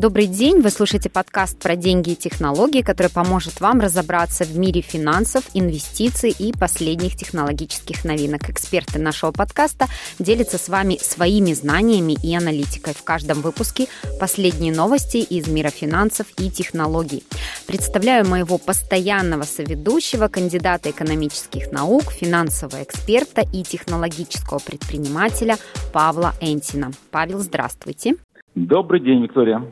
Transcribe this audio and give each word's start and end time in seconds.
Добрый 0.00 0.28
день, 0.28 0.62
вы 0.62 0.70
слушаете 0.70 1.10
подкаст 1.10 1.62
про 1.62 1.76
деньги 1.76 2.12
и 2.12 2.16
технологии, 2.16 2.80
который 2.80 3.12
поможет 3.12 3.60
вам 3.60 3.80
разобраться 3.80 4.44
в 4.44 4.56
мире 4.56 4.80
финансов, 4.80 5.44
инвестиций 5.52 6.30
и 6.30 6.54
последних 6.58 7.16
технологических 7.16 8.02
новинок. 8.06 8.48
Эксперты 8.48 8.98
нашего 8.98 9.30
подкаста 9.30 9.88
делятся 10.18 10.56
с 10.56 10.70
вами 10.70 10.96
своими 10.98 11.52
знаниями 11.52 12.16
и 12.22 12.34
аналитикой. 12.34 12.94
В 12.94 13.04
каждом 13.04 13.42
выпуске 13.42 13.88
последние 14.18 14.72
новости 14.72 15.18
из 15.18 15.48
мира 15.48 15.68
финансов 15.68 16.28
и 16.38 16.50
технологий. 16.50 17.22
Представляю 17.66 18.26
моего 18.26 18.56
постоянного 18.56 19.42
соведущего, 19.42 20.28
кандидата 20.28 20.90
экономических 20.92 21.72
наук, 21.72 22.04
финансового 22.04 22.82
эксперта 22.84 23.42
и 23.52 23.62
технологического 23.64 24.60
предпринимателя 24.60 25.58
Павла 25.92 26.32
Энтина. 26.40 26.90
Павел, 27.10 27.40
здравствуйте. 27.40 28.14
Добрый 28.54 29.00
день, 29.00 29.22
Виктория. 29.24 29.70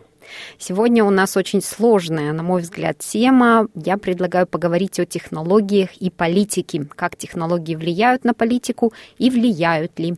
Сегодня 0.59 1.05
у 1.05 1.11
нас 1.11 1.37
очень 1.37 1.63
сложная, 1.63 2.33
на 2.33 2.43
мой 2.43 2.63
взгляд, 2.63 2.99
тема. 2.99 3.69
Я 3.75 3.97
предлагаю 3.97 4.47
поговорить 4.47 4.99
о 5.01 5.07
технологиях 5.07 5.95
и 5.97 6.11
политике, 6.11 6.87
как 6.95 7.17
технологии 7.17 7.75
влияют 7.75 8.25
на 8.25 8.35
политику 8.35 8.93
и 9.19 9.31
влияют 9.31 9.99
ли. 9.99 10.15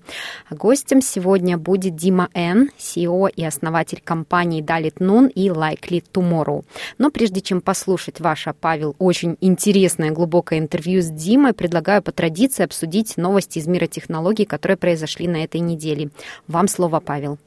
Гостем 0.50 1.00
сегодня 1.00 1.58
будет 1.58 1.96
Дима 1.96 2.28
Н, 2.34 2.70
CEO 2.78 3.30
и 3.30 3.44
основатель 3.44 4.00
компаний 4.02 4.62
Dalit 4.62 4.98
Noon 4.98 5.30
и 5.30 5.48
Likely 5.48 6.02
Tomorrow. 6.12 6.64
Но 6.98 7.10
прежде 7.10 7.40
чем 7.40 7.60
послушать 7.60 8.20
ваше, 8.20 8.54
Павел, 8.58 8.96
очень 8.98 9.36
интересное 9.40 10.10
глубокое 10.10 10.58
интервью 10.58 11.02
с 11.02 11.08
Димой, 11.08 11.52
предлагаю 11.52 12.02
по 12.02 12.12
традиции 12.12 12.64
обсудить 12.64 13.16
новости 13.16 13.58
из 13.58 13.66
мира 13.66 13.86
технологий, 13.86 14.44
которые 14.44 14.76
произошли 14.76 15.28
на 15.28 15.44
этой 15.44 15.60
неделе. 15.60 16.10
Вам 16.48 16.68
слово, 16.68 17.00
Павел. 17.00 17.38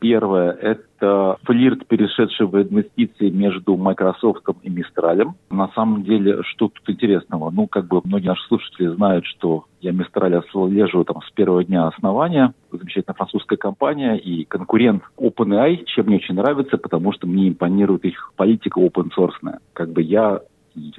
Первое– 0.00 0.52
это 0.62 0.82
флирт, 0.98 1.86
перешедший 1.86 2.46
в 2.46 2.56
инвестиции 2.60 3.30
между 3.30 3.76
Microsoft 3.76 4.44
и 4.62 4.70
Мистралем. 4.70 5.34
На 5.50 5.68
самом 5.68 6.04
деле, 6.04 6.42
что 6.42 6.68
тут 6.68 6.88
интересного? 6.88 7.50
Ну, 7.50 7.66
как 7.66 7.86
бы 7.86 8.00
многие 8.04 8.28
наши 8.28 8.46
слушатели 8.48 8.88
знают, 8.88 9.24
что 9.26 9.64
я 9.80 9.92
Мистраль 9.92 10.34
отслеживаю 10.34 11.04
там 11.04 11.22
с 11.22 11.30
первого 11.30 11.64
дня 11.64 11.86
основания. 11.86 12.52
Замечательная 12.72 13.14
французская 13.14 13.56
компания 13.56 14.16
и 14.16 14.44
конкурент 14.44 15.02
OpenAI, 15.16 15.84
чем 15.86 16.06
мне 16.06 16.16
очень 16.16 16.34
нравится, 16.34 16.78
потому 16.78 17.12
что 17.12 17.26
мне 17.26 17.48
импонирует 17.48 18.04
их 18.04 18.32
политика 18.36 18.80
open 18.80 19.10
source. 19.16 19.58
Как 19.72 19.90
бы 19.90 20.02
я 20.02 20.40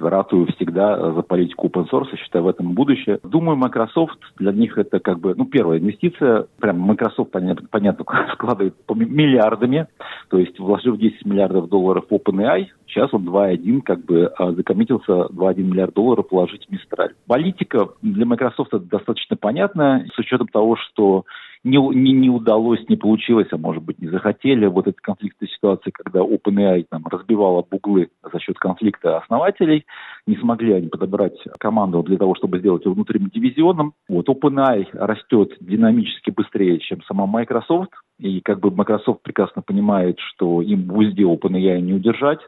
ратую 0.00 0.46
всегда 0.54 1.12
за 1.12 1.22
политику 1.22 1.68
open 1.68 1.88
source, 1.90 2.16
считаю 2.16 2.44
в 2.44 2.48
этом 2.48 2.72
будущее. 2.72 3.18
Думаю, 3.22 3.56
Microsoft 3.56 4.18
для 4.38 4.52
них 4.52 4.78
это 4.78 5.00
как 5.00 5.20
бы, 5.20 5.34
ну, 5.36 5.44
первая 5.44 5.78
инвестиция, 5.78 6.46
прям 6.60 6.80
Microsoft, 6.80 7.30
понятно, 7.30 7.66
понятно 7.70 8.04
вкладывает 8.34 8.74
миллиардами, 8.94 9.86
то 10.28 10.38
есть 10.38 10.58
вложив 10.58 10.98
10 10.98 11.24
миллиардов 11.26 11.68
долларов 11.68 12.04
в 12.08 12.14
OpenAI, 12.14 12.66
сейчас 12.86 13.12
он 13.12 13.28
2,1 13.28 13.82
как 13.82 14.04
бы 14.04 14.26
а, 14.36 14.52
закоммитился 14.52 15.12
2,1 15.12 15.62
миллиард 15.62 15.94
долларов 15.94 16.28
положить 16.28 16.66
в 16.66 16.72
Мистраль. 16.72 17.14
Политика 17.26 17.88
для 18.02 18.26
Microsoft 18.26 18.72
достаточно 18.88 19.36
понятна, 19.36 20.06
с 20.14 20.18
учетом 20.18 20.48
того, 20.48 20.76
что 20.76 21.24
не, 21.62 21.76
не, 21.76 22.12
не 22.12 22.30
удалось, 22.30 22.80
не 22.88 22.96
получилось, 22.96 23.48
а 23.50 23.58
может 23.58 23.82
быть 23.82 24.00
не 24.00 24.08
захотели. 24.08 24.66
Вот 24.66 24.86
этой 24.86 25.00
конфликтной 25.00 25.48
ситуации, 25.48 25.90
когда 25.90 26.20
OpenAI 26.20 26.86
там 26.88 27.04
разбивала 27.06 27.64
буглы 27.68 28.08
за 28.32 28.40
счет 28.40 28.58
конфликта 28.58 29.18
основателей, 29.18 29.84
не 30.26 30.36
смогли 30.36 30.72
они 30.72 30.88
подобрать 30.88 31.36
команду 31.58 32.02
для 32.02 32.16
того, 32.16 32.34
чтобы 32.34 32.58
сделать 32.58 32.84
его 32.84 32.94
внутренним 32.94 33.28
дивизионом. 33.28 33.92
Вот 34.08 34.28
OpenAI 34.28 34.86
растет 34.92 35.52
динамически 35.60 36.30
быстрее, 36.30 36.78
чем 36.78 37.02
сама 37.02 37.26
Microsoft, 37.26 37.90
и 38.18 38.40
как 38.40 38.60
бы 38.60 38.70
Microsoft 38.70 39.22
прекрасно 39.22 39.62
понимает, 39.62 40.18
что 40.18 40.62
им 40.62 40.88
в 40.88 40.96
узде 40.96 41.24
OpenAI 41.24 41.80
не 41.80 41.92
удержать, 41.92 42.40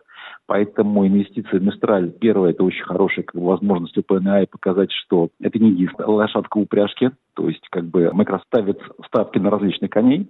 Поэтому 0.46 1.06
инвестиции 1.06 1.58
в 1.58 1.62
Мистраль, 1.62 2.10
первое, 2.10 2.50
это 2.50 2.64
очень 2.64 2.84
хорошая 2.84 3.24
как 3.24 3.40
бы, 3.40 3.46
возможность 3.46 3.96
OpenAI 3.96 4.46
показать, 4.50 4.90
что 4.92 5.28
это 5.40 5.58
не 5.58 5.70
единственная 5.70 6.08
лошадка 6.08 6.58
упряжки, 6.58 7.10
то 7.34 7.48
есть 7.48 7.66
как 7.70 7.84
бы 7.84 8.10
Microsoft 8.12 8.46
ставит 8.48 8.80
ставки 9.06 9.38
на 9.38 9.50
различных 9.50 9.90
коней, 9.90 10.28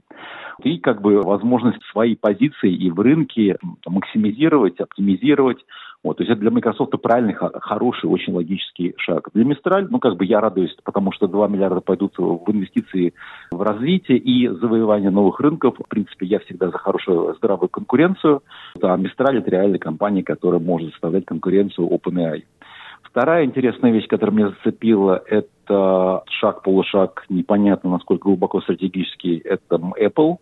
и 0.63 0.79
как 0.79 1.01
бы 1.01 1.21
возможность 1.23 1.83
свои 1.91 2.15
позиции 2.15 2.73
и 2.73 2.91
в 2.91 3.01
рынке 3.01 3.57
максимизировать, 3.87 4.79
оптимизировать, 4.81 5.65
вот, 6.05 6.17
то 6.17 6.25
есть 6.25 6.33
это 6.33 6.41
для 6.41 6.51
Microsoft 6.51 6.91
правильный, 7.01 7.35
хороший, 7.35 8.07
очень 8.07 8.33
логический 8.33 8.95
шаг. 8.97 9.29
Для 9.35 9.45
Мистраль, 9.45 9.87
ну, 9.89 10.01
как 10.01 10.17
бы 10.17 10.25
я 10.25 10.41
радуюсь, 10.41 10.75
потому 10.83 11.13
что 11.13 11.29
2 11.29 11.47
миллиарда 11.47 11.81
пойдут 11.81 12.15
в 12.19 12.43
инвестиции 12.51 13.15
в 13.53 13.63
развитие 13.63 14.19
и 14.19 14.49
завоевание 14.49 15.11
новых 15.11 15.39
рынков. 15.39 15.77
В 15.79 15.89
принципе, 15.89 16.27
я 16.27 16.41
всегда 16.41 16.71
за 16.71 16.79
хорошую, 16.79 17.35
здравую 17.37 17.69
конкуренцию. 17.69 18.43
А 18.83 18.97
Мистраль– 18.97 19.39
это 19.39 19.51
реальная 19.51 19.79
компания, 19.79 20.25
которая 20.25 20.61
может 20.61 20.91
составлять 20.91 21.25
конкуренцию 21.25 21.89
OpenAI. 21.89 22.43
Вторая 23.05 23.45
интересная 23.45 23.93
вещь, 23.93 24.09
которая 24.09 24.35
меня 24.35 24.49
зацепила, 24.49 25.23
это 25.27 26.23
шаг-полушаг, 26.31 27.27
непонятно, 27.29 27.91
насколько 27.91 28.25
глубоко 28.25 28.61
стратегический, 28.63 29.39
это 29.45 29.77
Apple. 29.77 30.39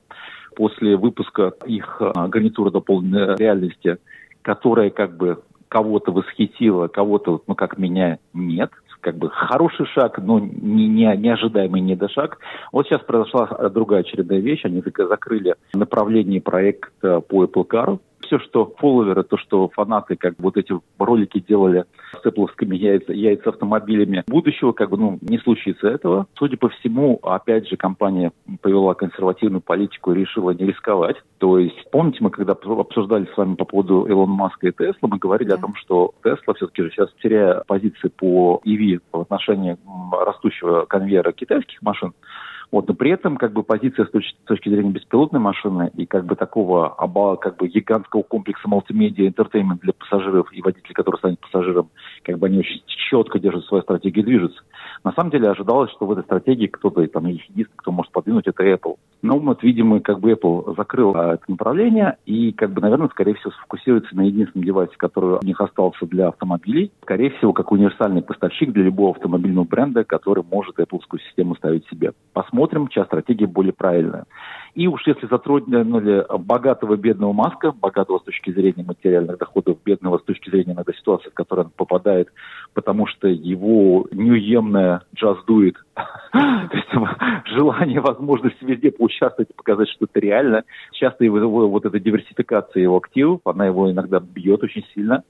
После 0.56 0.96
выпуска 0.96 1.52
их 1.66 2.00
а, 2.00 2.28
гарнитуры 2.28 2.70
дополненной 2.70 3.36
реальности, 3.36 3.98
которая 4.42 4.90
как 4.90 5.16
бы 5.16 5.42
кого-то 5.70 6.10
восхитило, 6.12 6.88
кого-то, 6.88 7.42
ну, 7.46 7.54
как 7.54 7.78
меня, 7.78 8.18
нет. 8.34 8.70
Как 9.00 9.16
бы 9.16 9.30
хороший 9.30 9.86
шаг, 9.86 10.18
но 10.18 10.38
не, 10.40 10.86
не, 10.86 11.16
неожидаемый 11.16 11.80
недошаг. 11.80 12.38
Вот 12.70 12.86
сейчас 12.86 13.00
произошла 13.00 13.46
другая 13.70 14.00
очередная 14.00 14.40
вещь. 14.40 14.62
Они 14.64 14.82
закрыли 14.82 15.54
направление 15.72 16.42
проекта 16.42 17.20
по 17.20 17.44
Apple 17.44 17.66
Car 17.66 17.98
все, 18.30 18.38
что 18.38 18.72
фолловеры, 18.78 19.24
то, 19.24 19.36
что 19.36 19.68
фанаты, 19.70 20.14
как 20.14 20.34
вот 20.38 20.56
эти 20.56 20.72
ролики 20.98 21.40
делали 21.40 21.84
с 22.22 22.24
эппловскими 22.24 22.76
яйца, 22.76 23.12
яйца 23.12 23.50
автомобилями 23.50 24.22
будущего, 24.28 24.70
как 24.70 24.90
бы, 24.90 24.96
ну, 24.96 25.18
не 25.20 25.38
случится 25.38 25.88
этого. 25.88 26.26
Судя 26.38 26.56
по 26.56 26.68
всему, 26.68 27.18
опять 27.22 27.68
же, 27.68 27.76
компания 27.76 28.30
повела 28.62 28.94
консервативную 28.94 29.60
политику 29.60 30.12
и 30.12 30.20
решила 30.20 30.52
не 30.52 30.64
рисковать. 30.64 31.16
То 31.38 31.58
есть, 31.58 31.90
помните, 31.90 32.18
мы 32.20 32.30
когда 32.30 32.52
обсуждали 32.52 33.28
с 33.34 33.36
вами 33.36 33.56
по 33.56 33.64
поводу 33.64 34.06
Илона 34.08 34.32
Маска 34.32 34.68
и 34.68 34.72
Тесла, 34.72 35.08
мы 35.08 35.18
говорили 35.18 35.48
да. 35.48 35.56
о 35.56 35.58
том, 35.58 35.74
что 35.74 36.14
Тесла 36.22 36.54
все-таки 36.54 36.82
же 36.82 36.90
сейчас 36.90 37.10
теряя 37.20 37.64
позиции 37.66 38.08
по 38.08 38.62
EV 38.64 39.00
в 39.12 39.20
отношении 39.22 39.76
растущего 40.12 40.84
конвейера 40.84 41.32
китайских 41.32 41.82
машин, 41.82 42.12
вот, 42.70 42.86
но 42.86 42.94
при 42.94 43.10
этом 43.10 43.36
как 43.36 43.52
бы 43.52 43.62
позиция 43.62 44.06
с 44.06 44.10
точки, 44.10 44.36
с 44.44 44.46
точки 44.46 44.68
зрения 44.68 44.90
беспилотной 44.90 45.40
машины 45.40 45.90
и 45.96 46.06
как 46.06 46.24
бы 46.24 46.36
такого 46.36 46.94
как 47.40 47.56
бы 47.56 47.68
гигантского 47.68 48.22
комплекса 48.22 48.68
мультимедиа 48.68 49.26
entertainment 49.26 49.80
для 49.80 49.92
пассажиров 49.92 50.52
и 50.52 50.62
водителей, 50.62 50.94
который 50.94 51.16
станет 51.16 51.40
пассажиром, 51.40 51.90
как 52.22 52.38
бы 52.38 52.46
они 52.46 52.58
очень 52.58 52.82
четко 52.86 53.38
держат 53.40 53.64
свою 53.64 53.82
стратегию 53.82 54.22
и 54.22 54.26
движутся. 54.26 54.62
На 55.02 55.12
самом 55.12 55.30
деле 55.30 55.48
ожидалось, 55.48 55.90
что 55.92 56.06
в 56.06 56.12
этой 56.12 56.24
стратегии 56.24 56.66
кто-то, 56.66 57.06
там, 57.06 57.26
единственный, 57.26 57.66
кто 57.76 57.90
может 57.90 58.12
подвинуть, 58.12 58.46
это 58.46 58.62
Apple. 58.64 58.96
Но 59.22 59.38
вот, 59.38 59.62
видимо, 59.62 60.00
как 60.00 60.20
бы 60.20 60.32
Apple 60.32 60.76
закрыл 60.76 61.12
а, 61.14 61.34
это 61.34 61.44
направление 61.48 62.16
и, 62.26 62.52
как 62.52 62.72
бы, 62.72 62.80
наверное, 62.80 63.08
скорее 63.08 63.34
всего, 63.34 63.50
сфокусируется 63.52 64.14
на 64.14 64.22
единственном 64.22 64.64
девайсе, 64.64 64.94
который 64.96 65.38
у 65.42 65.44
них 65.44 65.60
остался 65.60 66.06
для 66.06 66.28
автомобилей. 66.28 66.92
Скорее 67.02 67.30
всего, 67.30 67.52
как 67.52 67.72
универсальный 67.72 68.22
поставщик 68.22 68.72
для 68.72 68.84
любого 68.84 69.14
автомобильного 69.14 69.64
бренда, 69.64 70.04
который 70.04 70.44
может 70.50 70.78
Apple 70.78 71.00
систему 71.26 71.54
ставить 71.56 71.86
себе. 71.88 72.12
Посмотрим, 72.32 72.88
чья 72.88 73.04
стратегия 73.04 73.46
более 73.46 73.72
правильная. 73.72 74.24
И 74.74 74.86
уж 74.86 75.06
если 75.06 75.26
затронули 75.26 76.24
богатого 76.38 76.96
бедного 76.96 77.32
Маска, 77.32 77.72
богатого 77.72 78.18
с 78.18 78.22
точки 78.22 78.50
зрения 78.50 78.84
материальных 78.84 79.38
доходов, 79.38 79.78
бедного 79.84 80.18
с 80.18 80.22
точки 80.22 80.50
зрения 80.50 80.72
иногда 80.72 80.92
ситуации, 80.92 81.30
в 81.30 81.34
которой 81.34 81.66
он 81.66 81.72
попадает, 81.76 82.28
потому 82.74 83.06
что 83.06 83.28
его 83.28 84.06
неуемная 84.12 85.02
джаз 85.14 85.38
дует, 85.46 85.76
желание, 87.46 88.00
возможность 88.00 88.60
везде 88.62 88.90
поучаствовать 88.90 89.50
и 89.50 89.54
показать, 89.54 89.88
что 89.88 90.06
это 90.06 90.20
реально. 90.20 90.64
Часто 90.92 91.24
его 91.24 91.68
вот 91.68 91.84
эта 91.84 91.98
диверсификация 91.98 92.82
его 92.82 92.96
активов, 92.96 93.40
она 93.44 93.66
его 93.66 93.90
иногда 93.90 94.20
бьет 94.20 94.62
очень 94.62 94.84
сильно. 94.94 95.24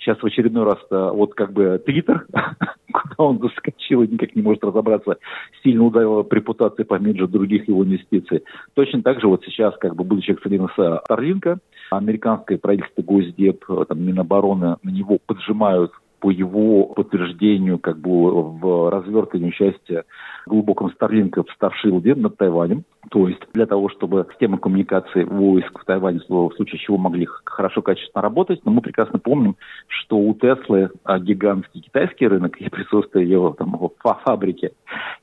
Сейчас 0.00 0.18
в 0.18 0.24
очередной 0.24 0.64
раз 0.64 0.78
э, 0.90 1.10
вот 1.12 1.34
как 1.34 1.52
бы 1.52 1.80
Твиттер, 1.84 2.26
куда 2.92 3.14
он 3.18 3.38
заскочил 3.38 4.02
и 4.02 4.08
никак 4.08 4.34
не 4.34 4.40
может 4.40 4.64
разобраться, 4.64 5.18
сильно 5.62 5.84
ударила 5.84 6.26
репутация 6.30 6.84
помимо 6.84 7.28
других 7.28 7.68
его 7.68 7.84
инвестиций. 7.84 8.42
Точно 8.74 9.02
так 9.02 9.20
же 9.20 9.28
вот 9.28 9.44
сейчас, 9.44 9.76
как 9.76 9.94
бы 9.94 10.04
будучи 10.04 10.30
акционером 10.30 10.70
Старлинка, 11.04 11.58
американское 11.90 12.56
правительство 12.56 13.02
Госдеп, 13.02 13.64
э, 13.68 13.84
там, 13.86 14.02
Минобороны 14.02 14.76
на 14.82 14.90
него 14.90 15.18
поджимают 15.26 15.92
по 16.20 16.30
его 16.30 16.84
подтверждению 16.84 17.78
как 17.78 17.98
бы 17.98 18.10
в 18.10 18.90
развертывании 18.90 19.48
участия 19.48 20.04
глубоком 20.46 20.90
Старлинка 20.92 21.42
в 21.42 21.50
Старшилде 21.52 22.14
над 22.14 22.36
Тайванем. 22.36 22.84
То 23.10 23.28
есть 23.28 23.40
для 23.54 23.66
того, 23.66 23.88
чтобы 23.88 24.26
система 24.30 24.58
коммуникации 24.58 25.24
войск 25.24 25.80
в 25.80 25.84
Тайване 25.84 26.20
в 26.28 26.50
случае 26.54 26.78
чего 26.78 26.98
могли 26.98 27.26
хорошо, 27.44 27.82
качественно 27.82 28.22
работать. 28.22 28.60
Но 28.64 28.70
мы 28.70 28.82
прекрасно 28.82 29.18
помним, 29.18 29.56
что 29.88 30.18
у 30.18 30.34
Теслы 30.34 30.90
а, 31.04 31.18
гигантский 31.18 31.80
китайский 31.80 32.28
рынок 32.28 32.56
и 32.58 32.68
присутствие 32.68 33.28
его 33.28 33.50
там, 33.52 33.70
в 33.72 34.14
фабрике. 34.24 34.72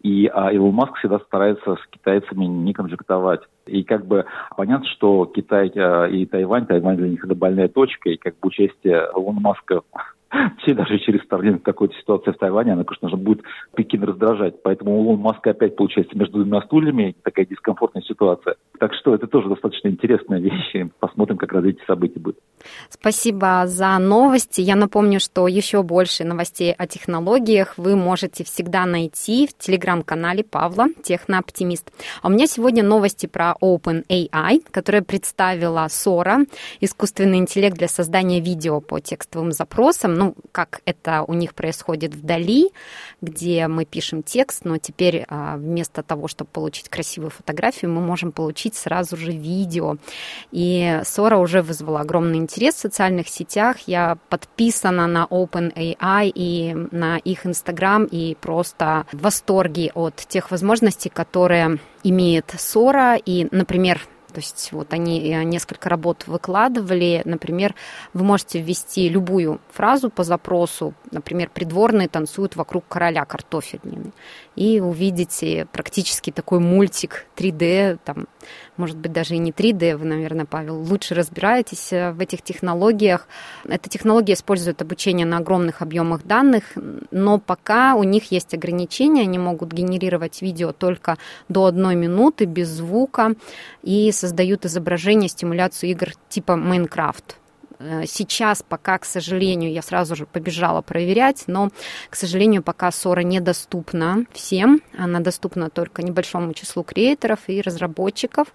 И 0.02 0.30
а, 0.34 0.52
Илон 0.52 0.74
Маск 0.74 0.96
всегда 0.98 1.20
старается 1.20 1.76
с 1.76 1.88
китайцами 1.92 2.46
не 2.46 2.74
конфликтовать. 2.74 3.42
И 3.68 3.84
как 3.84 4.06
бы 4.08 4.26
понятно, 4.56 4.88
что 4.88 5.26
Китай 5.26 5.72
а, 5.76 6.06
и 6.06 6.26
Тайвань, 6.26 6.66
Тайвань 6.66 6.98
для 6.98 7.10
них 7.10 7.24
это 7.24 7.36
больная 7.36 7.68
точка, 7.68 8.10
и 8.10 8.18
как 8.18 8.34
бы 8.40 8.48
участие 8.48 9.08
Илона 9.16 9.40
Маска 9.40 9.82
все 10.62 10.74
даже 10.74 11.00
через 11.00 11.22
вторжение 11.22 11.60
какой-то 11.60 11.96
ситуации 11.96 12.32
в 12.32 12.38
Тайване, 12.38 12.74
она, 12.74 12.84
конечно, 12.84 13.18
будет 13.18 13.44
Пекин 13.76 14.04
раздражать. 14.04 14.62
Поэтому 14.64 15.00
у 15.00 15.04
Илон 15.04 15.20
Маска 15.20 15.52
опять 15.52 15.76
получается 15.76 16.18
между 16.18 16.44
двумя 16.44 16.62
стульями 16.62 17.16
такая 17.24 17.46
дискомфортная 17.46 18.04
ситуация. 18.04 18.56
Так 18.80 18.94
что 18.94 19.16
это 19.16 19.28
тоже 19.28 19.50
достаточно 19.50 19.88
интересная 19.88 20.40
вещь. 20.40 20.74
Посмотрим, 21.00 21.38
как 21.38 21.54
развитие 21.54 21.86
событий 21.86 22.20
будет. 22.20 22.38
Спасибо 22.90 23.64
за 23.66 23.98
новости. 24.00 24.62
Я 24.62 24.76
напомню, 24.76 25.20
что 25.20 25.48
еще 25.48 25.84
больше 25.84 26.24
новостей 26.24 26.74
о 26.74 26.88
технологиях 26.88 27.78
вы 27.78 27.96
можете 27.96 28.44
всегда 28.44 28.86
найти 28.86 29.48
в 29.48 29.58
телеграм-канале 29.58 30.44
Павла, 30.44 30.88
Технооптимист. 31.04 31.92
А 32.22 32.28
у 32.28 32.32
меня 32.32 32.48
сегодня 32.48 32.84
новости 32.84 33.28
про 33.28 33.56
OpenAI, 33.62 34.64
которая 34.72 35.02
представила 35.02 35.86
Sora, 35.88 36.46
искусственный 36.82 37.38
интеллект 37.38 37.78
для 37.78 37.88
создания 37.88 38.40
видео 38.42 38.82
по 38.82 39.00
текстовым 39.00 39.52
запросам. 39.52 40.17
Ну, 40.18 40.34
как 40.52 40.82
это 40.86 41.24
у 41.28 41.34
них 41.34 41.54
происходит 41.54 42.16
вдали, 42.16 42.72
где 43.22 43.68
мы 43.68 43.86
пишем 43.86 44.24
текст, 44.24 44.66
но 44.66 44.80
теперь 44.80 45.26
а, 45.28 45.58
вместо 45.58 46.02
того, 46.02 46.28
чтобы 46.28 46.50
получить 46.52 46.90
красивую 46.90 47.30
фотографию, 47.30 47.92
мы 47.92 48.02
можем 48.02 48.32
получить 48.32 48.74
сразу 48.74 49.16
же 49.16 49.32
видео. 49.32 49.98
И 50.52 51.02
Sora 51.04 51.38
уже 51.38 51.62
вызвала 51.62 52.00
огромный 52.00 52.40
интерес 52.40 52.76
в 52.76 52.80
социальных 52.80 53.30
сетях. 53.30 53.78
Я 53.86 54.18
подписана 54.30 55.06
на 55.06 55.26
OpenAI 55.26 56.32
и 56.34 56.74
на 56.92 57.18
их 57.18 57.46
Инстаграм 57.46 58.06
и 58.06 58.34
просто 58.34 59.06
в 59.12 59.22
восторге 59.22 59.92
от 59.94 60.16
тех 60.16 60.50
возможностей, 60.50 61.10
которые 61.10 61.78
имеет 62.04 62.56
Sora. 62.56 63.22
И, 63.24 63.48
например, 63.52 64.02
то 64.38 64.42
есть 64.42 64.72
вот 64.72 64.94
они 64.94 65.34
э, 65.34 65.42
несколько 65.46 65.90
работ 65.90 66.26
выкладывали. 66.28 67.24
Например, 67.26 67.74
вы 68.14 68.24
можете 68.24 68.62
ввести 68.62 69.10
любую 69.10 69.60
фразу 69.72 70.12
по 70.12 70.24
запросу. 70.24 70.94
Например, 71.10 71.50
придворные 71.52 72.08
танцуют 72.08 72.56
вокруг 72.56 72.88
короля 72.88 73.26
картофельнины. 73.26 74.12
И 74.56 74.80
увидите 74.80 75.66
практически 75.72 76.30
такой 76.30 76.60
мультик 76.60 77.26
3D, 77.36 77.98
там, 78.06 78.28
может 78.78 78.98
быть, 78.98 79.12
даже 79.12 79.36
и 79.36 79.38
не 79.38 79.52
3D, 79.52 79.98
вы, 79.98 80.06
наверное, 80.06 80.46
Павел, 80.46 80.80
лучше 80.82 81.16
разбираетесь 81.16 81.92
э, 81.92 82.12
в 82.12 82.20
этих 82.20 82.42
технологиях. 82.42 83.28
Эта 83.68 83.90
технология 83.90 84.34
использует 84.34 84.82
обучение 84.82 85.26
на 85.26 85.38
огромных 85.38 85.82
объемах 85.82 86.24
данных, 86.24 86.64
но 87.12 87.40
пока 87.40 87.96
у 87.96 88.04
них 88.04 88.32
есть 88.32 88.54
ограничения, 88.54 89.24
они 89.24 89.40
могут 89.40 89.72
генерировать 89.72 90.42
видео 90.42 90.72
только 90.72 91.18
до 91.50 91.66
одной 91.66 91.96
минуты 91.96 92.46
без 92.46 92.70
звука 92.70 93.34
и 93.84 94.12
создают 94.12 94.66
изображение, 94.66 95.30
стимуляцию 95.30 95.92
игр 95.92 96.12
типа 96.30 96.56
Майнкрафт. 96.56 97.38
Э, 97.80 98.06
сейчас 98.06 98.64
пока, 98.68 98.98
к 98.98 99.06
сожалению, 99.06 99.72
я 99.72 99.82
сразу 99.82 100.16
же 100.16 100.26
побежала 100.26 100.82
проверять, 100.82 101.44
но, 101.48 101.70
к 102.10 102.16
сожалению, 102.16 102.64
пока 102.64 102.92
ссора 102.92 103.22
недоступна 103.22 104.26
всем. 104.34 104.82
Она 104.98 105.20
доступна 105.20 105.70
только 105.70 106.04
небольшому 106.04 106.54
числу 106.54 106.84
креаторов 106.84 107.40
и 107.48 107.62
разработчиков. 107.62 108.48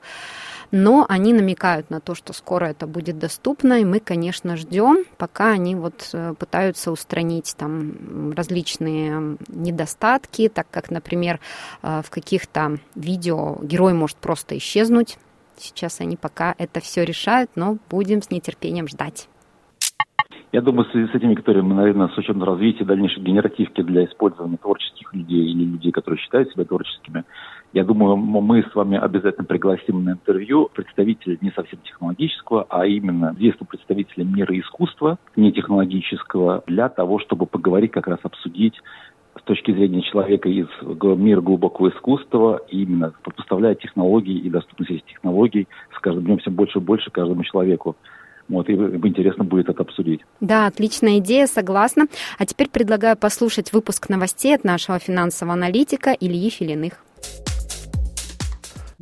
Но 0.75 1.05
они 1.07 1.35
намекают 1.35 1.91
на 1.91 2.01
то, 2.01 2.15
что 2.15 2.33
скоро 2.33 2.65
это 2.65 2.87
будет 2.87 3.19
доступно, 3.19 3.75
и 3.81 3.85
мы, 3.85 4.01
конечно, 4.01 4.57
ждем, 4.57 5.05
пока 5.19 5.51
они 5.51 5.75
вот 5.75 6.09
э, 6.15 6.35
пытаются 6.39 6.91
устранить 6.91 7.55
там 7.59 8.33
различные 8.33 9.37
недостатки, 9.49 10.49
так 10.49 10.67
как, 10.71 10.91
например, 10.91 11.41
э, 11.83 12.01
в 12.03 12.09
каких-то 12.09 12.79
видео 12.95 13.59
герой 13.63 13.93
может 13.93 14.17
просто 14.17 14.57
исчезнуть, 14.57 15.19
Сейчас 15.56 16.00
они 16.00 16.16
пока 16.16 16.54
это 16.58 16.81
все 16.81 17.04
решают, 17.04 17.50
но 17.56 17.78
будем 17.90 18.22
с 18.22 18.31
нетерпением 18.31 18.88
ждать. 18.88 19.28
Я 20.52 20.60
думаю, 20.60 20.84
в 20.84 20.93
с 20.94 21.14
этими, 21.14 21.34
которые 21.34 21.62
мы, 21.62 21.75
наверное, 21.75 22.08
с 22.08 22.19
учетом 22.19 22.44
развития 22.44 22.84
дальнейшей 22.84 23.22
генеративки 23.22 23.81
для 23.82 24.04
использования 24.04 24.58
творческих 24.58 25.14
людей 25.14 25.46
или 25.46 25.64
людей, 25.64 25.93
которые 25.93 26.20
считают 26.20 26.50
себя 26.52 26.66
творческими, 26.66 27.25
я 27.72 27.84
думаю, 27.84 28.16
мы 28.16 28.62
с 28.62 28.75
вами 28.75 28.99
обязательно 28.99 29.46
пригласим 29.46 30.04
на 30.04 30.10
интервью 30.10 30.69
представителя 30.75 31.38
не 31.40 31.50
совсем 31.52 31.78
технологического, 31.81 32.66
а 32.69 32.84
именно 32.84 33.34
действия 33.34 33.66
представителя 33.66 34.25
мира 34.25 34.58
искусства, 34.58 35.19
не 35.37 35.52
технологического, 35.52 36.62
для 36.66 36.90
того, 36.90 37.19
чтобы 37.19 37.46
поговорить, 37.46 37.93
как 37.93 38.06
раз 38.08 38.19
обсудить 38.22 38.75
с 39.43 39.47
точки 39.47 39.73
зрения 39.73 40.03
человека 40.03 40.49
из 40.49 40.67
мира 40.83 41.41
глубокого 41.41 41.91
искусства, 41.91 42.61
именно 42.69 43.12
поставляя 43.37 43.75
технологии 43.75 44.39
и 44.39 44.49
доступность 44.49 44.93
этих 44.93 45.06
технологий 45.06 45.67
с 45.97 46.00
каждым 46.00 46.25
днем 46.25 46.39
все 46.39 46.50
больше 46.50 46.79
и 46.79 46.83
больше 46.83 47.11
каждому 47.11 47.43
человеку. 47.43 47.97
Вот, 48.49 48.69
и 48.69 48.73
интересно 48.73 49.44
будет 49.44 49.69
это 49.69 49.83
обсудить. 49.83 50.21
Да, 50.41 50.67
отличная 50.67 51.19
идея, 51.19 51.47
согласна. 51.47 52.06
А 52.39 52.47
теперь 52.47 52.69
предлагаю 52.69 53.17
послушать 53.17 53.73
выпуск 53.73 54.09
новостей 54.09 54.55
от 54.55 54.65
нашего 54.65 54.99
финансового 54.99 55.55
аналитика 55.55 56.11
Ильи 56.11 56.50
Филиных. 56.50 57.05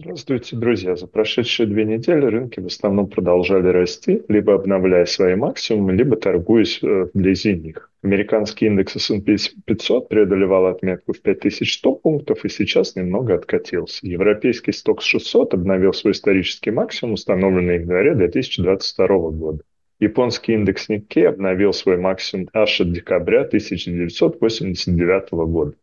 Здравствуйте, 0.02 0.56
друзья. 0.56 0.97
За 0.97 1.06
прошедшие 1.06 1.67
две 1.67 1.85
недели 1.85 2.25
рынки 2.25 2.58
в 2.58 2.64
основном 2.64 3.06
продолжали 3.06 3.69
расти, 3.69 4.23
либо 4.29 4.55
обновляя 4.55 5.05
свои 5.05 5.35
максимумы, 5.35 5.93
либо 5.93 6.17
торгуясь 6.17 6.82
э, 6.82 7.08
вблизи 7.12 7.55
них. 7.55 7.91
Американский 8.02 8.64
индекс 8.64 8.97
S&P 8.97 9.37
500 9.67 10.08
преодолевал 10.08 10.69
отметку 10.69 11.12
в 11.12 11.20
5100 11.20 11.93
пунктов 11.97 12.47
и 12.47 12.49
сейчас 12.49 12.97
немного 12.97 13.35
откатился. 13.35 14.06
Европейский 14.06 14.73
стокс 14.73 15.05
600 15.05 15.52
обновил 15.52 15.93
свой 15.93 16.14
исторический 16.14 16.70
максимум, 16.70 17.12
установленный 17.14 17.76
в 17.76 17.82
январе 17.82 18.14
2022 18.14 19.06
года. 19.32 19.62
Японский 19.99 20.55
индекс 20.55 20.88
Nikkei 20.88 21.26
обновил 21.26 21.75
свой 21.75 21.99
максимум 21.99 22.49
аж 22.55 22.81
от 22.81 22.91
декабря 22.91 23.43
1989 23.43 25.31
года. 25.32 25.75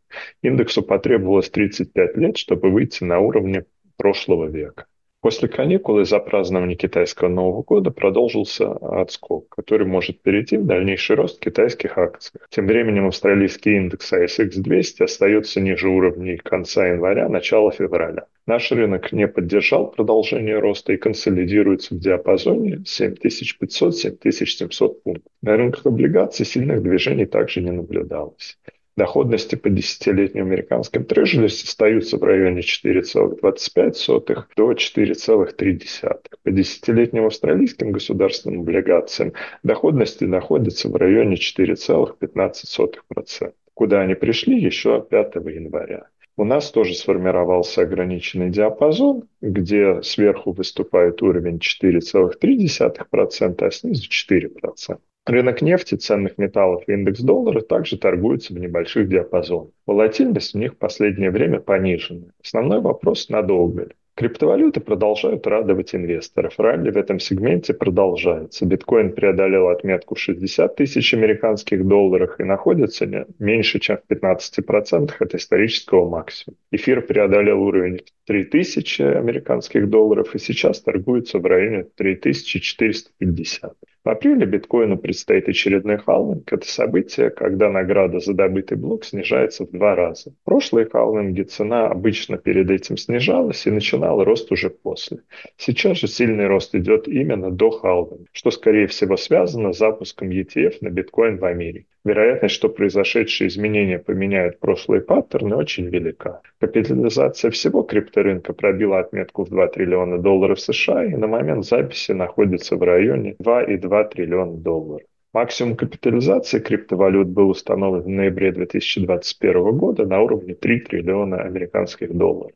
Индексу 0.42 0.82
потребовалось 0.82 1.52
35 1.52 2.18
лет, 2.18 2.38
чтобы 2.38 2.72
выйти 2.72 3.04
на 3.04 3.20
уровни 3.20 3.64
прошлого 3.98 4.46
века. 4.46 4.86
После 5.20 5.50
каникул 5.50 6.00
из-за 6.00 6.20
празднования 6.20 6.76
китайского 6.76 7.28
Нового 7.28 7.64
года 7.64 7.90
продолжился 7.90 8.72
отскок, 8.72 9.50
который 9.50 9.88
может 9.88 10.22
перейти 10.22 10.58
в 10.58 10.66
дальнейший 10.66 11.16
рост 11.16 11.40
китайских 11.40 11.98
акций. 11.98 12.40
Тем 12.50 12.68
временем 12.68 13.08
австралийский 13.08 13.78
индекс 13.78 14.14
ASX 14.14 14.52
200 14.56 15.02
остается 15.04 15.60
ниже 15.60 15.90
уровней 15.90 16.38
конца 16.38 16.88
января, 16.88 17.30
начала 17.30 17.72
февраля. 17.72 18.28
Наш 18.46 18.72
рынок 18.72 19.12
не 19.12 19.28
поддержал 19.28 19.90
продолжение 19.92 20.60
роста 20.60 20.94
и 20.94 20.98
консолидируется 20.98 21.96
в 21.96 22.00
диапазоне 22.00 22.84
7500-7700 22.86 25.02
пунктов. 25.04 25.32
На 25.42 25.58
рынках 25.58 25.88
облигаций 25.88 26.46
сильных 26.46 26.84
движений 26.84 27.26
также 27.26 27.62
не 27.62 27.72
наблюдалось. 27.72 28.60
Доходности 28.98 29.56
по 29.56 29.70
десятилетним 29.70 30.48
американским 30.48 31.06
трежерис 31.06 31.64
остаются 31.64 32.18
в 32.18 32.24
районе 32.24 32.62
4,25 32.62 34.46
до 34.56 34.72
4,3. 34.72 36.20
По 36.44 36.52
десятилетним 36.52 37.28
австралийским 37.28 37.92
государственным 37.92 38.62
облигациям 38.62 39.34
доходности 39.62 40.24
находятся 40.24 40.90
в 40.90 40.96
районе 40.96 41.36
4,15%. 41.36 43.54
Куда 43.76 44.02
они 44.02 44.16
пришли 44.16 44.60
еще 44.60 45.06
5 45.08 45.36
января. 45.36 46.08
У 46.36 46.44
нас 46.44 46.72
тоже 46.72 46.96
сформировался 46.96 47.84
ограниченный 47.84 48.50
диапазон, 48.50 49.26
где 49.42 50.02
сверху 50.02 50.54
выступает 50.54 51.22
уровень 51.22 51.60
4,3%, 51.60 53.64
а 53.64 53.72
снизу 53.72 54.10
4%. 54.10 54.98
Рынок 55.28 55.62
нефти, 55.62 55.96
ценных 55.96 56.38
металлов 56.38 56.84
и 56.88 56.94
индекс 56.94 57.20
доллара 57.20 57.60
также 57.60 57.98
торгуются 57.98 58.54
в 58.54 58.60
небольших 58.60 59.10
диапазонах. 59.10 59.72
Волатильность 59.86 60.56
у 60.56 60.58
них 60.58 60.76
в 60.76 60.78
последнее 60.78 61.32
время 61.32 61.60
понижена. 61.60 62.28
Основной 62.42 62.80
вопрос– 62.80 63.28
надолго 63.30 63.84
ли? 63.84 63.92
Криптовалюты 64.16 64.80
продолжают 64.80 65.46
радовать 65.46 65.94
инвесторов. 65.94 66.54
Ралли 66.58 66.90
в 66.92 66.98
этом 66.98 67.20
сегменте 67.20 67.74
продолжается. 67.76 68.66
Биткоин 68.66 69.12
преодолел 69.12 69.68
отметку 69.68 70.16
60 70.16 70.76
тысяч 70.76 71.14
американских 71.14 71.86
долларов 71.86 72.40
и 72.40 72.44
находится 72.44 73.28
меньше, 73.38 73.80
чем 73.80 73.98
в 73.98 74.12
15% 74.12 75.12
от 75.20 75.36
исторического 75.36 76.10
максимума. 76.10 76.58
Эфир 76.72 77.02
преодолел 77.02 77.62
уровень 77.62 78.02
3000 78.26 79.02
американских 79.04 79.88
долларов 79.90 80.34
и 80.34 80.40
сейчас 80.40 80.82
торгуется 80.82 81.38
в 81.38 81.46
районе 81.46 81.84
3450. 81.96 83.74
В 84.08 84.10
апреле 84.10 84.46
биткоину 84.46 84.98
предстоит 84.98 85.50
очередной 85.50 85.98
халвинг. 85.98 86.54
Это 86.54 86.66
событие, 86.66 87.30
когда 87.30 87.70
награда 87.70 88.22
за 88.22 88.34
добытый 88.34 88.78
блок 88.78 89.04
снижается 89.04 89.66
в 89.66 89.72
два 89.72 89.96
раза. 89.96 90.32
В 90.32 90.46
прошлые 90.46 90.88
халвинги 90.90 91.42
цена 91.42 91.88
обычно 91.88 92.38
перед 92.38 92.72
этим 92.72 92.96
снижалась 92.96 93.68
и 93.68 93.70
начинала 93.70 94.24
рост 94.24 94.50
уже 94.50 94.70
после. 94.70 95.24
Сейчас 95.58 95.98
же 95.98 96.08
сильный 96.08 96.48
рост 96.48 96.74
идет 96.74 97.10
именно 97.10 97.52
до 97.52 97.70
халвинга, 97.70 98.28
что 98.32 98.50
скорее 98.50 98.88
всего 98.88 99.18
связано 99.18 99.74
с 99.74 99.78
запуском 99.78 100.30
ETF 100.30 100.78
на 100.80 100.90
биткоин 100.90 101.38
в 101.38 101.44
Америке. 101.44 101.88
Вероятность, 102.08 102.56
что 102.56 102.70
произошедшие 102.70 103.50
изменения 103.50 104.00
поменяют 104.00 104.62
прошлые 104.62 105.02
паттерны, 105.02 105.58
очень 105.58 105.90
велика. 105.90 106.40
Капитализация 106.58 107.52
всего 107.52 107.84
крипторынка 107.84 108.54
пробила 108.54 109.00
отметку 109.00 109.44
в 109.44 109.50
2 109.50 109.68
триллиона 109.68 110.18
долларов 110.18 110.62
США 110.62 111.04
и 111.04 111.18
на 111.18 111.28
момент 111.28 111.66
записи 111.66 112.14
находится 112.14 112.78
в 112.78 112.84
районе 112.84 113.36
2,2 113.44 113.97
триллиона 114.04 114.58
долларов. 114.58 115.08
Максимум 115.34 115.76
капитализации 115.76 116.60
криптовалют 116.60 117.28
был 117.28 117.50
установлен 117.50 118.04
в 118.04 118.10
ноябре 118.10 118.52
2021 118.52 119.78
года 119.78 120.06
на 120.06 120.22
уровне 120.22 120.56
3 120.56 120.80
триллиона 120.80 121.38
американских 121.38 122.16
долларов. 122.16 122.54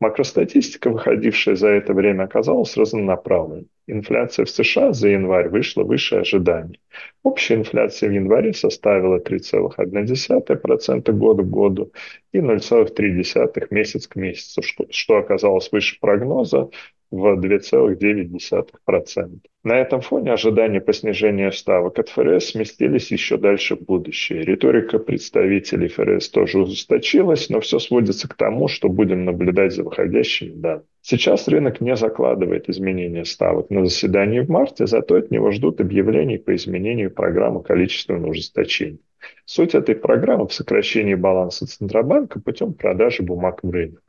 Макростатистика, 0.00 0.90
выходившая 0.90 1.56
за 1.56 1.68
это 1.68 1.92
время, 1.92 2.22
оказалась 2.22 2.76
разнонаправленной. 2.76 3.66
Инфляция 3.88 4.44
в 4.44 4.50
США 4.50 4.92
за 4.92 5.08
январь 5.08 5.48
вышла 5.48 5.82
выше 5.82 6.16
ожиданий. 6.16 6.80
Общая 7.24 7.56
инфляция 7.56 8.08
в 8.08 8.12
январе 8.12 8.52
составила 8.52 9.18
3,1% 9.18 11.12
год 11.12 11.38
к 11.38 11.44
году 11.44 11.92
и 12.32 12.38
0,3% 12.38 13.66
месяц 13.70 14.06
к 14.06 14.14
месяцу, 14.14 14.62
что 14.62 15.16
оказалось 15.16 15.72
выше 15.72 15.98
прогноза 16.00 16.70
в 17.10 17.38
2,9%. 17.38 19.40
На 19.64 19.80
этом 19.80 20.00
фоне 20.00 20.32
ожидания 20.32 20.80
по 20.80 20.92
снижению 20.92 21.52
ставок 21.52 21.98
от 21.98 22.08
ФРС 22.08 22.50
сместились 22.50 23.10
еще 23.10 23.36
дальше 23.36 23.76
в 23.76 23.82
будущее. 23.82 24.42
Риторика 24.42 24.98
представителей 24.98 25.88
ФРС 25.88 26.30
тоже 26.30 26.60
ужесточилась, 26.60 27.50
но 27.50 27.60
все 27.60 27.78
сводится 27.78 28.28
к 28.28 28.34
тому, 28.34 28.68
что 28.68 28.88
будем 28.88 29.24
наблюдать 29.24 29.74
за 29.74 29.84
выходящими 29.84 30.54
данными. 30.54 30.86
Сейчас 31.00 31.48
рынок 31.48 31.80
не 31.80 31.96
закладывает 31.96 32.68
изменения 32.68 33.24
ставок 33.24 33.70
на 33.70 33.84
заседании 33.84 34.40
в 34.40 34.48
марте, 34.48 34.86
зато 34.86 35.16
от 35.16 35.30
него 35.30 35.50
ждут 35.50 35.80
объявлений 35.80 36.38
по 36.38 36.54
изменению 36.54 37.10
программы 37.10 37.62
количественного 37.62 38.30
ужесточения. 38.30 38.98
Суть 39.44 39.74
этой 39.74 39.94
программы 39.94 40.46
в 40.46 40.52
сокращении 40.52 41.14
баланса 41.14 41.66
Центробанка 41.66 42.40
путем 42.40 42.74
продажи 42.74 43.22
бумаг 43.22 43.60
в 43.62 43.70
рынок. 43.70 44.02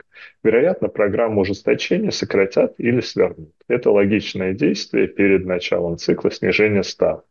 Вероятно, 0.44 0.90
программу 0.90 1.42
ужесточения 1.42 2.12
сократят 2.12 2.76
или 2.78 3.02
свернут. 3.02 3.54
Это 3.68 3.92
логичное 3.92 4.54
действие 4.54 5.08
перед 5.08 5.46
началом 5.46 5.98
цикла 5.98 6.32
снижения 6.32 6.84
ставок. 6.84 7.26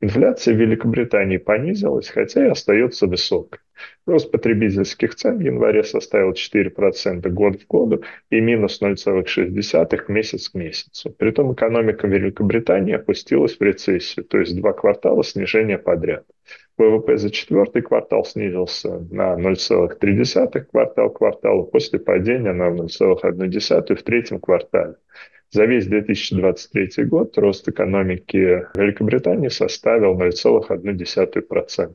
Инфляция 0.00 0.54
в 0.54 0.58
Великобритании 0.58 1.38
понизилась, 1.38 2.08
хотя 2.08 2.46
и 2.46 2.50
остается 2.50 3.06
высокой. 3.06 3.60
Рост 4.06 4.30
потребительских 4.30 5.14
цен 5.14 5.38
в 5.38 5.40
январе 5.40 5.84
составил 5.84 6.32
4% 6.32 7.28
год 7.30 7.60
в 7.60 7.66
году 7.66 8.02
и 8.30 8.40
минус 8.40 8.80
0,6% 8.82 10.04
месяц 10.08 10.48
к 10.50 10.54
месяцу. 10.54 11.10
Притом 11.10 11.54
экономика 11.54 12.06
Великобритании 12.06 12.94
опустилась 12.94 13.56
в 13.56 13.62
рецессию, 13.62 14.24
то 14.24 14.38
есть 14.38 14.56
два 14.56 14.72
квартала 14.72 15.24
снижения 15.24 15.78
подряд. 15.78 16.24
ВВП 16.78 17.16
за 17.16 17.30
четвертый 17.30 17.82
квартал 17.82 18.24
снизился 18.24 18.98
на 19.10 19.34
0,3 19.34 20.60
квартал 20.70 21.10
к 21.10 21.18
кварталу 21.18 21.64
после 21.64 21.98
падения 21.98 22.52
на 22.52 22.68
0,1 22.68 23.94
в 23.94 24.02
третьем 24.02 24.40
квартале. 24.40 24.96
За 25.50 25.64
весь 25.64 25.86
2023 25.86 27.04
год 27.04 27.38
рост 27.38 27.68
экономики 27.68 28.66
Великобритании 28.74 29.48
составил 29.48 30.18
0,1%. 30.20 31.94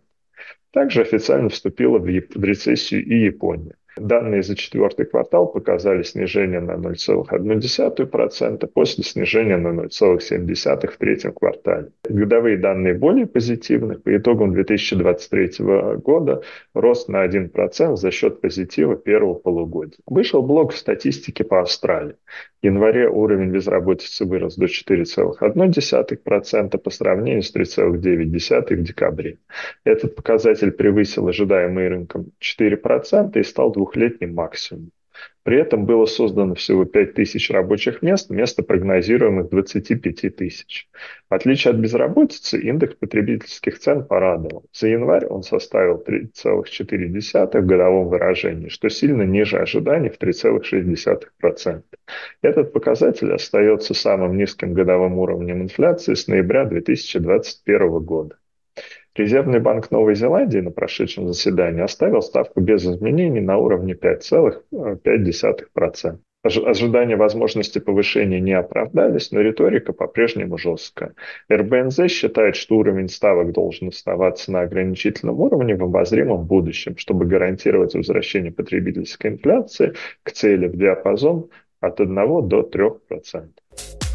Также 0.71 1.01
официально 1.01 1.50
вступила 1.50 2.00
в 2.00 2.07
рецессию 2.07 3.05
и 3.05 3.25
Япония. 3.25 3.75
Данные 3.98 4.41
за 4.41 4.55
четвертый 4.55 5.05
квартал 5.05 5.48
показали 5.48 6.03
снижение 6.03 6.62
на 6.62 6.74
0,1% 6.74 8.67
после 8.67 9.03
снижения 9.03 9.57
на 9.57 9.81
0,7% 9.81 10.88
в 10.88 10.98
третьем 10.98 11.33
квартале. 11.33 11.89
Годовые 12.07 12.57
данные 12.57 12.93
более 12.93 13.27
позитивны. 13.27 13.95
По 13.95 14.15
итогам 14.15 14.53
2023 14.53 15.65
года 15.98 16.41
рост 16.74 17.10
на 17.10 17.25
1% 17.25 17.95
за 17.98 18.12
счет 18.12 18.39
позитива 18.39 18.95
первого 18.95 19.33
полугодия. 19.33 20.00
Вышел 20.05 20.41
блок 20.41 20.74
статистики 20.74 21.43
по 21.43 21.60
Австралии. 21.60 22.15
В 22.62 22.65
январе 22.65 23.10
уровень 23.10 23.51
безработицы 23.51 24.24
вырос 24.24 24.56
до 24.56 24.65
4,1% 24.65 26.77
по 26.77 26.89
сравнению 26.91 27.41
с 27.41 27.56
3,9% 27.56 28.75
в 28.75 28.84
декабре. 28.84 29.39
Этот 29.84 30.15
показатель 30.15 30.72
превысил 30.72 31.27
ожидаемый 31.27 31.88
рынком 31.88 32.32
4% 32.39 33.39
и 33.39 33.44
стал 33.44 33.72
двухлетним 33.72 34.36
максимумом. 34.36 34.91
При 35.44 35.60
этом 35.60 35.86
было 35.86 36.06
создано 36.06 36.54
всего 36.54 36.86
5 36.86 37.16
тысяч 37.16 37.50
рабочих 37.50 38.04
мест 38.04 38.30
вместо 38.30 38.62
прогнозируемых 38.62 39.50
25 39.50 40.36
тысяч. 40.36 40.88
В 41.30 41.34
отличие 41.34 41.72
от 41.72 41.78
безработицы, 41.78 42.60
индекс 42.60 42.96
потребительских 42.96 43.80
цен 43.80 44.06
порадовал. 44.06 44.66
За 44.72 44.88
январь 44.88 45.25
он 45.25 45.42
составил 45.42 46.04
3,4 46.08 47.62
в 47.62 47.66
годовом 47.66 48.10
выражении, 48.10 48.70
что 48.70 48.90
сильно 48.90 49.24
ниже 49.24 49.58
ожиданий 49.58 50.10
в 50.10 50.20
3,6%. 50.20 51.82
Этот 52.44 52.72
показатель 52.72 53.34
остается 53.34 53.96
самым 53.96 54.38
низким 54.38 54.74
годовым 54.74 55.18
уровнем 55.18 55.63
инфляции 55.63 56.13
с 56.13 56.28
ноября 56.28 56.66
2021 56.66 58.00
года. 58.00 58.36
Резервный 59.15 59.60
банк 59.60 59.91
Новой 59.91 60.15
Зеландии 60.15 60.60
на 60.60 60.72
прошедшем 60.72 61.27
заседании 61.27 61.82
оставил 61.82 62.22
ставку 62.22 62.62
без 62.62 62.86
изменений 62.86 63.41
на 63.41 63.58
уровне 63.58 63.94
5,5%. 63.94 66.20
Ожидания 66.44 67.18
возможности 67.18 67.77
повышения 67.77 68.39
не 68.39 68.53
оправдались, 68.53 69.32
но 69.32 69.41
риторика 69.41 69.94
по-прежнему 69.94 70.58
жесткая. 70.58 71.13
РБНЗ 71.51 72.10
считает, 72.10 72.56
что 72.56 72.77
уровень 72.77 73.10
ставок 73.10 73.51
должен 73.51 73.89
оставаться 73.89 74.51
на 74.51 74.62
ограничительном 74.62 75.39
уровне 75.39 75.75
в 75.75 75.84
обозримом 75.84 76.46
будущем, 76.46 76.98
чтобы 76.98 77.25
гарантировать 77.25 77.94
возвращение 77.94 78.51
потребительской 78.51 79.32
инфляции 79.32 79.94
к 80.24 80.32
цели 80.32 80.68
в 80.68 80.75
диапазон 80.75 81.50
от 81.80 82.00
1 82.00 82.48
до 82.48 82.62
3%. 82.62 84.11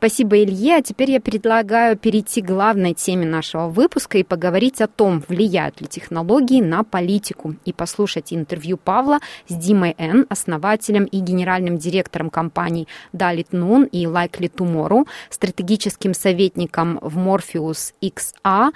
Спасибо, 0.00 0.42
Илье. 0.42 0.76
А 0.76 0.82
теперь 0.82 1.10
я 1.10 1.20
предлагаю 1.20 1.94
перейти 1.94 2.40
к 2.40 2.46
главной 2.46 2.94
теме 2.94 3.26
нашего 3.26 3.68
выпуска 3.68 4.16
и 4.16 4.22
поговорить 4.22 4.80
о 4.80 4.86
том, 4.86 5.22
влияют 5.28 5.82
ли 5.82 5.86
технологии 5.86 6.62
на 6.62 6.84
политику, 6.84 7.56
и 7.66 7.74
послушать 7.74 8.32
интервью 8.32 8.78
Павла 8.78 9.18
с 9.46 9.54
Димой 9.54 9.94
Н, 9.98 10.24
основателем 10.30 11.04
и 11.04 11.18
генеральным 11.18 11.76
директором 11.76 12.30
компаний 12.30 12.88
Dalit 13.12 13.50
Noon 13.50 13.90
и 13.90 14.06
Likely 14.06 14.50
Tomorrow, 14.50 15.06
стратегическим 15.28 16.14
советником 16.14 16.98
в 17.02 17.18
Morpheus 17.18 17.92
XA, 18.00 18.70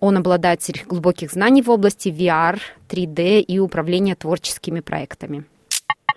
он 0.00 0.16
обладатель 0.16 0.82
глубоких 0.86 1.30
знаний 1.30 1.60
в 1.60 1.68
области 1.68 2.08
VR, 2.08 2.58
3D 2.88 3.42
и 3.42 3.58
управления 3.58 4.14
творческими 4.14 4.80
проектами. 4.80 5.44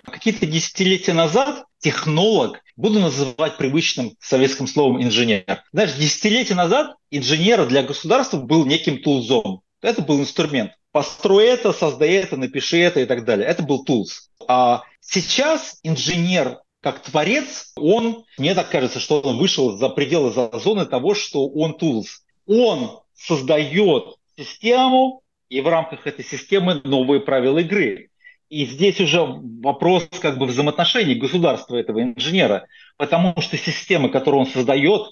Какие-то 0.06 0.46
десятилетия 0.46 1.12
назад 1.12 1.66
технолог, 1.84 2.62
буду 2.76 2.98
называть 2.98 3.58
привычным 3.58 4.16
советским 4.18 4.66
словом 4.66 5.02
инженер. 5.02 5.62
Знаешь, 5.70 5.92
десятилетия 5.92 6.54
назад 6.54 6.96
инженер 7.10 7.66
для 7.66 7.82
государства 7.82 8.38
был 8.38 8.64
неким 8.64 9.02
тулзом. 9.02 9.60
Это 9.82 10.00
был 10.00 10.18
инструмент. 10.18 10.72
Построй 10.92 11.44
это, 11.44 11.74
создай 11.74 12.12
это, 12.12 12.38
напиши 12.38 12.78
это 12.78 13.00
и 13.00 13.04
так 13.04 13.26
далее. 13.26 13.46
Это 13.46 13.62
был 13.62 13.84
тулз. 13.84 14.30
А 14.48 14.82
сейчас 15.00 15.78
инженер 15.82 16.60
как 16.80 17.00
творец, 17.00 17.72
он, 17.76 18.24
мне 18.38 18.54
так 18.54 18.70
кажется, 18.70 18.98
что 18.98 19.20
он 19.20 19.36
вышел 19.38 19.76
за 19.76 19.88
пределы 19.90 20.32
за 20.32 20.50
зоны 20.58 20.86
того, 20.86 21.14
что 21.14 21.46
он 21.48 21.76
тулз. 21.76 22.24
Он 22.46 23.00
создает 23.14 24.16
систему, 24.36 25.22
и 25.50 25.60
в 25.60 25.68
рамках 25.68 26.06
этой 26.06 26.24
системы 26.24 26.80
новые 26.84 27.20
правила 27.20 27.58
игры. 27.58 28.10
И 28.54 28.66
здесь 28.66 29.00
уже 29.00 29.20
вопрос 29.20 30.06
как 30.22 30.38
бы 30.38 30.46
взаимоотношений 30.46 31.16
государства 31.16 31.74
этого 31.74 32.00
инженера, 32.04 32.68
потому 32.96 33.34
что 33.40 33.56
система, 33.56 34.08
которую 34.08 34.42
он 34.42 34.46
создает, 34.46 35.10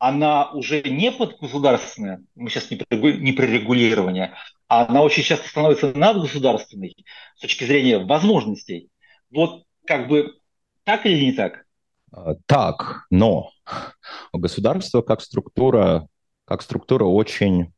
она 0.00 0.50
уже 0.50 0.82
не 0.82 1.12
подгосударственная, 1.12 2.24
мы 2.34 2.50
сейчас 2.50 2.72
не 2.72 2.78
при, 2.78 3.18
не 3.18 3.30
при 3.30 3.46
регулировании, 3.46 4.32
а 4.66 4.86
она 4.86 5.02
очень 5.02 5.22
часто 5.22 5.48
становится 5.48 5.96
надгосударственной 5.96 6.96
с 7.36 7.42
точки 7.42 7.62
зрения 7.62 7.98
возможностей. 7.98 8.88
Вот 9.30 9.62
как 9.86 10.08
бы 10.08 10.34
так 10.82 11.06
или 11.06 11.26
не 11.26 11.32
так? 11.34 11.64
А, 12.10 12.34
так, 12.46 13.06
но 13.10 13.52
государство 14.32 15.02
как 15.02 15.20
структура, 15.20 16.08
как 16.46 16.62
структура 16.62 17.04
очень 17.04 17.72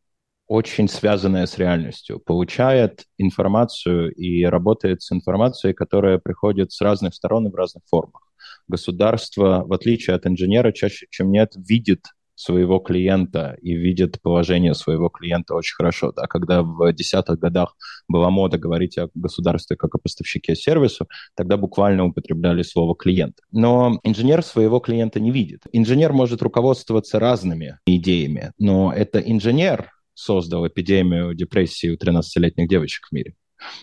очень 0.47 0.89
связанная 0.89 1.47
с 1.47 1.59
реальностью, 1.59 2.21
получает 2.21 3.05
информацию 3.19 4.13
и 4.13 4.45
работает 4.45 5.03
с 5.03 5.13
информацией, 5.13 5.73
которая 5.73 6.19
приходит 6.19 6.73
с 6.73 6.81
разных 6.81 7.15
сторон 7.15 7.47
и 7.47 7.51
в 7.51 7.55
разных 7.55 7.83
формах. 7.89 8.23
государство, 8.69 9.65
в 9.67 9.73
отличие 9.73 10.17
от 10.17 10.27
инженера, 10.27 10.73
чаще, 10.73 11.07
чем 11.11 11.31
нет, 11.31 11.53
видит 11.57 12.07
своего 12.35 12.79
клиента 12.79 13.57
и 13.63 13.75
видит 13.75 14.21
положение 14.21 14.75
своего 14.75 15.09
клиента 15.09 15.55
очень 15.55 15.75
хорошо. 15.77 16.13
Да? 16.13 16.27
Когда 16.27 16.63
в 16.63 16.93
десятых 16.93 17.39
годах 17.39 17.77
была 18.09 18.31
мода 18.31 18.59
говорить 18.59 18.99
о 18.99 19.09
государстве 19.15 19.77
как 19.77 19.95
о 19.95 19.99
поставщике 19.99 20.55
сервисов, 20.55 21.07
тогда 21.37 21.57
буквально 21.57 22.07
употребляли 22.07 22.63
слово 22.63 22.97
«клиент». 22.97 23.37
Но 23.53 24.01
инженер 24.03 24.43
своего 24.43 24.81
клиента 24.81 25.21
не 25.21 25.31
видит. 25.31 25.63
Инженер 25.73 26.13
может 26.13 26.43
руководствоваться 26.43 27.19
разными 27.19 27.79
идеями, 27.87 28.53
но 28.59 28.93
это 28.93 29.21
инженер 29.21 29.91
создал 30.15 30.67
эпидемию 30.67 31.35
депрессии 31.35 31.89
у 31.89 31.97
13-летних 31.97 32.69
девочек 32.69 33.09
в 33.09 33.13
мире. 33.13 33.35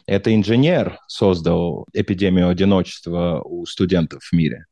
Это 0.06 0.34
инженер 0.34 1.00
создал 1.08 1.88
эпидемию 1.94 2.50
одиночества 2.50 3.42
у 3.44 3.66
студентов 3.66 4.24
в 4.24 4.34
мире. 4.34 4.66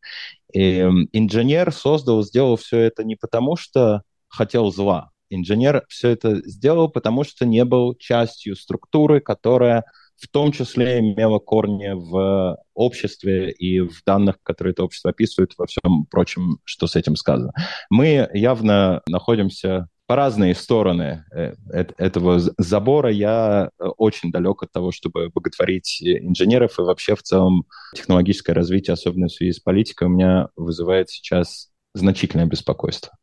И 0.54 0.80
инженер 1.13 1.72
создал, 1.72 2.24
сделал 2.24 2.58
все 2.58 2.80
это 2.80 3.04
не 3.04 3.16
потому, 3.16 3.56
что 3.56 4.04
хотел 4.28 4.72
зла. 4.72 5.12
Инженер 5.30 5.86
все 5.89 6.10
это 6.10 6.42
сделал, 6.48 6.89
потому 6.89 7.24
что 7.24 7.46
не 7.46 7.63
был 7.66 7.96
частью 7.96 8.56
структуры, 8.56 9.20
которая 9.20 9.84
в 10.18 10.28
том 10.28 10.51
числе 10.51 11.00
имела 11.00 11.39
корни 11.39 11.92
в 11.94 12.58
обществе 12.74 13.51
и 13.51 13.80
в 13.80 14.04
данных, 14.06 14.38
которые 14.44 14.74
это 14.74 14.84
общество 14.84 15.12
описывает, 15.12 15.54
во 15.58 15.66
всем 15.66 16.06
прочем, 16.10 16.60
что 16.66 16.88
с 16.88 16.96
этим 16.96 17.16
сказано. 17.16 17.54
Мы 17.89 18.28
явно 18.34 19.01
находимся 19.08 19.88
по 20.10 20.16
разные 20.16 20.56
стороны 20.56 21.24
э, 21.32 21.54
этого 22.00 22.39
забора. 22.58 23.12
Я 23.12 23.70
э, 23.78 23.86
очень 23.98 24.32
далек 24.32 24.63
от 24.63 24.72
того, 24.72 24.92
чтобы 24.92 25.30
боготворить 25.30 26.01
инженеров 26.01 26.80
и 26.80 26.82
вообще 26.82 27.16
в 27.16 27.22
целом 27.22 27.66
технологическое 27.96 28.56
развитие, 28.56 28.96
особенно 28.96 29.28
в 29.28 29.32
связи 29.32 29.51
с 29.51 29.60
политикой, 29.60 30.06
у 30.06 30.10
меня 30.10 30.48
вызывает 30.56 31.12
сейчас 31.12 31.70
значительное 31.94 32.48
беспокойство. 32.48 33.13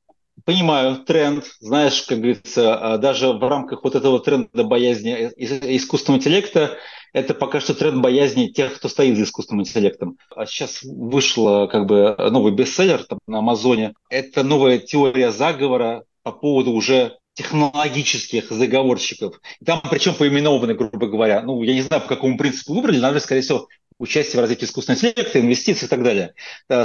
Понимаю, 0.45 0.99
тренд, 0.99 1.47
знаешь, 1.59 2.03
как 2.03 2.19
говорится, 2.19 2.77
а 2.77 2.99
даже 2.99 3.33
в 3.33 3.43
рамках 3.43 3.83
вот 3.83 3.97
этого 3.97 4.21
тренда 4.21 4.63
боязни 4.63 5.11
искусственного 5.37 6.21
интеллекта, 6.21 6.77
это 7.13 7.35
пока 7.35 7.59
что 7.59 7.75
тренд 7.75 8.01
боязни 8.01 8.47
тех, 8.47 8.77
кто 8.77 8.89
стоит 8.89 9.17
за 9.17 9.25
искусственным 9.25 9.63
интеллектом. 9.63 10.19
А 10.37 10.47
сейчас 10.47 10.85
вышла 10.85 11.67
как 11.67 11.87
бы 11.87 12.15
новый 12.31 12.53
бестселлер 12.53 13.03
там, 13.03 13.19
на 13.27 13.39
Амазоне. 13.39 13.95
Это 14.09 14.45
новая 14.45 14.79
теория 14.79 15.33
заговора 15.33 16.05
по 16.27 16.33
поводу 16.33 16.73
уже 16.73 17.19
технологических 17.35 18.51
заговорщиков. 18.51 19.41
И 19.61 19.65
там 19.65 19.81
причем 19.89 20.15
поименованы, 20.15 20.75
грубо 20.75 21.07
говоря, 21.07 21.41
ну, 21.43 21.63
я 21.63 21.73
не 21.73 21.83
знаю, 21.83 22.03
по 22.03 22.09
какому 22.09 22.37
принципу 22.37 22.75
выбрали, 22.75 22.99
наверное, 22.99 23.21
скорее 23.21 23.43
всего, 23.43 23.69
участие 24.01 24.39
в 24.39 24.41
развитии 24.41 24.65
искусственного 24.65 24.99
интеллекта, 24.99 25.39
инвестиций 25.39 25.87
и 25.87 25.89
так 25.89 26.03
далее. 26.03 26.35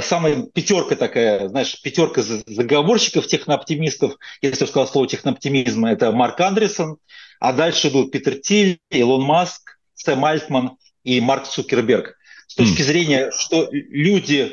Самая 0.02 0.44
пятерка 0.44 0.94
такая, 0.94 1.48
знаешь, 1.48 1.82
пятерка 1.82 2.22
заговорщиков, 2.22 3.26
технооптимистов, 3.26 4.14
если 4.42 4.62
я 4.62 4.66
сказал 4.68 4.86
слово 4.86 5.08
технооптимизм, 5.08 5.86
это 5.86 6.12
Марк 6.12 6.38
Андерсон, 6.38 6.98
а 7.40 7.52
дальше 7.52 7.88
идут 7.88 8.12
Питер 8.12 8.36
Тиль, 8.36 8.78
Илон 8.90 9.22
Маск, 9.22 9.76
Сэм 9.94 10.24
Альтман 10.24 10.76
и 11.02 11.20
Марк 11.20 11.48
Цукерберг. 11.48 12.16
С 12.46 12.54
точки 12.54 12.82
зрения, 12.82 13.32
что 13.36 13.66
люди 13.72 14.52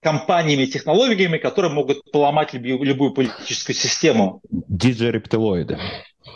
компаниями, 0.00 0.66
технологиями, 0.66 1.38
которые 1.38 1.72
могут 1.72 2.10
поломать 2.10 2.54
любую, 2.54 2.82
любую 2.82 3.12
политическую 3.12 3.74
систему. 3.74 4.40
Диджи-рептилоиды. 4.50 5.78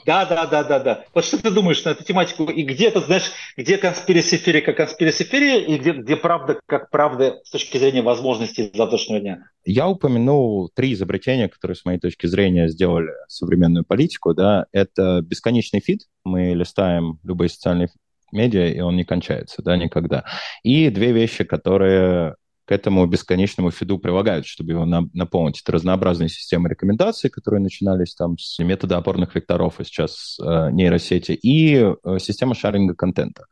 Да, 0.07 0.25
да, 0.25 0.47
да, 0.47 0.65
да, 0.65 0.81
да. 0.81 1.05
Вот 1.15 1.25
что 1.25 1.41
ты 1.41 1.51
думаешь 1.51 1.85
на 1.85 1.91
эту 1.91 2.03
тематику? 2.03 2.45
И 2.45 2.63
где 2.63 2.91
то 2.91 3.01
знаешь, 3.01 3.31
где 3.57 3.79
конспирасиферия 3.79 4.61
как 4.61 4.77
конспирасиферия, 4.77 5.61
и 5.61 5.79
где, 5.79 5.93
где 5.93 6.17
правда 6.17 6.59
как 6.67 6.91
правда 6.91 7.41
с 7.45 7.51
точки 7.51 7.79
зрения 7.79 8.03
возможностей 8.03 8.71
завтрашнего 8.75 9.21
дня? 9.21 9.45
Я 9.65 9.89
упомянул 9.89 10.71
три 10.75 10.95
изобретения, 10.95 11.49
которые, 11.49 11.77
с 11.77 11.85
моей 11.85 12.01
точки 12.01 12.27
зрения, 12.27 12.69
сделали 12.69 13.11
современную 13.29 13.85
политику. 13.85 14.35
Да. 14.35 14.67
Это 14.73 15.21
бесконечный 15.23 15.81
фид. 15.81 16.01
Мы 16.25 16.55
листаем 16.55 17.19
любые 17.23 17.49
социальные 17.49 17.89
медиа, 18.33 18.67
и 18.69 18.81
он 18.81 18.97
не 18.97 19.05
кончается, 19.05 19.63
да, 19.63 19.77
никогда. 19.77 20.25
И 20.63 20.89
две 20.89 21.13
вещи, 21.13 21.45
которые 21.45 22.37
к 22.65 22.73
этому 22.73 23.05
бесконечному 23.07 23.71
фиду 23.71 23.99
прилагают, 23.99 24.47
чтобы 24.47 24.73
его 24.73 24.85
на, 24.85 25.09
наполнить. 25.13 25.61
Это 25.61 25.73
разнообразные 25.73 26.29
системы 26.29 26.69
рекомендаций, 26.69 27.29
которые 27.29 27.61
начинались 27.61 28.15
там 28.15 28.39
с 28.39 28.59
метода 28.61 28.99
опорных 28.99 29.35
векторов, 29.35 29.81
и 29.81 29.85
сейчас 29.85 30.39
э, 30.41 30.71
нейросети, 30.71 31.33
и 31.33 31.77
э, 31.77 32.19
система 32.19 32.55
шаринга 32.55 32.95
контента. 32.95 33.47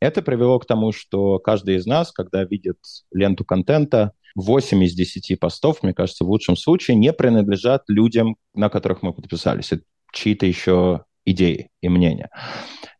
Это 0.00 0.22
привело 0.22 0.58
к 0.58 0.66
тому, 0.66 0.92
что 0.92 1.38
каждый 1.38 1.76
из 1.76 1.86
нас, 1.86 2.12
когда 2.12 2.44
видит 2.44 2.78
ленту 3.12 3.44
контента, 3.44 4.12
8 4.34 4.84
из 4.84 4.94
10 4.94 5.38
постов, 5.40 5.82
мне 5.82 5.94
кажется, 5.94 6.24
в 6.24 6.28
лучшем 6.28 6.56
случае 6.56 6.96
не 6.96 7.12
принадлежат 7.12 7.82
людям, 7.88 8.36
на 8.54 8.68
которых 8.68 9.02
мы 9.02 9.12
подписались. 9.12 9.72
Это 9.72 9.82
чьи-то 10.12 10.46
еще 10.46 11.04
идеи 11.24 11.70
и 11.80 11.88
мнения. 11.88 12.30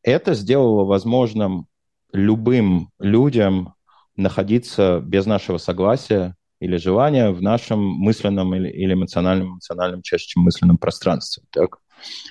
Это 0.03 0.35
сделало 0.35 0.85
возможным 0.85 1.67
любым 2.13 2.91
людям 2.99 3.75
находиться 4.19 5.01
без 5.01 5.27
нашего 5.27 5.59
согласия 5.59 6.35
или 6.61 6.77
желания 6.77 7.31
в 7.31 7.41
нашем 7.41 7.81
мысленном 7.81 8.55
или, 8.55 8.93
эмоциональном, 8.93 9.53
эмоциональном, 9.53 10.03
чаще, 10.03 10.27
чем 10.27 10.43
мысленном 10.43 10.77
пространстве. 10.77 11.45
Так? 11.51 11.79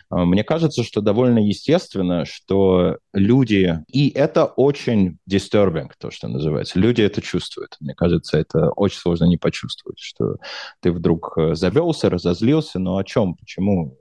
А, 0.10 0.26
мне 0.26 0.44
кажется, 0.44 0.84
что 0.84 1.02
довольно 1.02 1.40
естественно, 1.40 2.26
что 2.26 2.98
люди, 3.14 3.84
и 3.88 4.10
это 4.10 4.46
очень 4.46 5.18
disturbing, 5.30 5.90
то, 5.98 6.12
что 6.12 6.28
называется, 6.28 6.80
люди 6.80 7.02
это 7.02 7.22
чувствуют. 7.22 7.78
Мне 7.80 7.94
кажется, 7.94 8.38
это 8.38 8.70
очень 8.72 9.00
сложно 9.00 9.26
не 9.26 9.38
почувствовать, 9.38 10.00
что 10.00 10.38
ты 10.82 10.92
вдруг 10.92 11.38
э, 11.38 11.56
завелся, 11.56 12.10
разозлился, 12.10 12.80
но 12.80 12.98
о 12.98 13.04
чем, 13.04 13.36
почему, 13.36 13.98